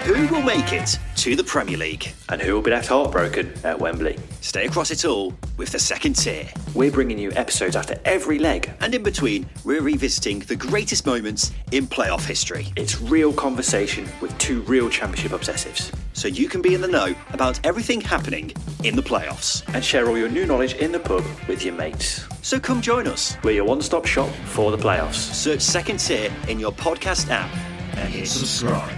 Who 0.07 0.25
will 0.33 0.41
make 0.41 0.71
it 0.71 0.97
to 1.17 1.35
the 1.35 1.43
Premier 1.43 1.75
League? 1.75 2.13
And 2.29 2.41
who 2.41 2.53
will 2.53 2.61
be 2.61 2.71
left 2.71 2.87
heartbroken 2.87 3.51
at 3.65 3.77
Wembley? 3.77 4.17
Stay 4.39 4.65
across 4.65 4.89
it 4.89 5.03
all 5.03 5.33
with 5.57 5.73
the 5.73 5.79
second 5.79 6.13
tier. 6.13 6.47
We're 6.73 6.93
bringing 6.93 7.19
you 7.19 7.33
episodes 7.33 7.75
after 7.75 7.99
every 8.05 8.39
leg. 8.39 8.71
And 8.79 8.95
in 8.95 9.03
between, 9.03 9.49
we're 9.65 9.81
revisiting 9.81 10.39
the 10.39 10.55
greatest 10.55 11.05
moments 11.05 11.51
in 11.73 11.87
playoff 11.87 12.25
history. 12.25 12.67
It's 12.77 13.01
real 13.01 13.33
conversation 13.33 14.07
with 14.21 14.35
two 14.37 14.61
real 14.61 14.89
championship 14.89 15.33
obsessives. 15.33 15.93
So 16.13 16.29
you 16.29 16.47
can 16.47 16.61
be 16.61 16.73
in 16.73 16.79
the 16.79 16.87
know 16.87 17.13
about 17.33 17.59
everything 17.65 17.99
happening 17.99 18.53
in 18.85 18.95
the 18.95 19.03
playoffs. 19.03 19.61
And 19.73 19.83
share 19.83 20.07
all 20.07 20.17
your 20.17 20.29
new 20.29 20.45
knowledge 20.45 20.75
in 20.75 20.93
the 20.93 21.01
pub 21.01 21.25
with 21.49 21.65
your 21.65 21.73
mates. 21.73 22.25
So 22.41 22.61
come 22.61 22.79
join 22.81 23.07
us. 23.07 23.35
We're 23.43 23.55
your 23.55 23.65
one 23.65 23.81
stop 23.81 24.05
shop 24.05 24.29
for 24.45 24.71
the 24.71 24.77
playoffs. 24.77 25.15
Search 25.15 25.59
second 25.59 25.99
tier 25.99 26.31
in 26.47 26.61
your 26.61 26.71
podcast 26.71 27.29
app 27.29 27.53
and 27.97 28.07
hit 28.07 28.29
subscribe. 28.29 28.93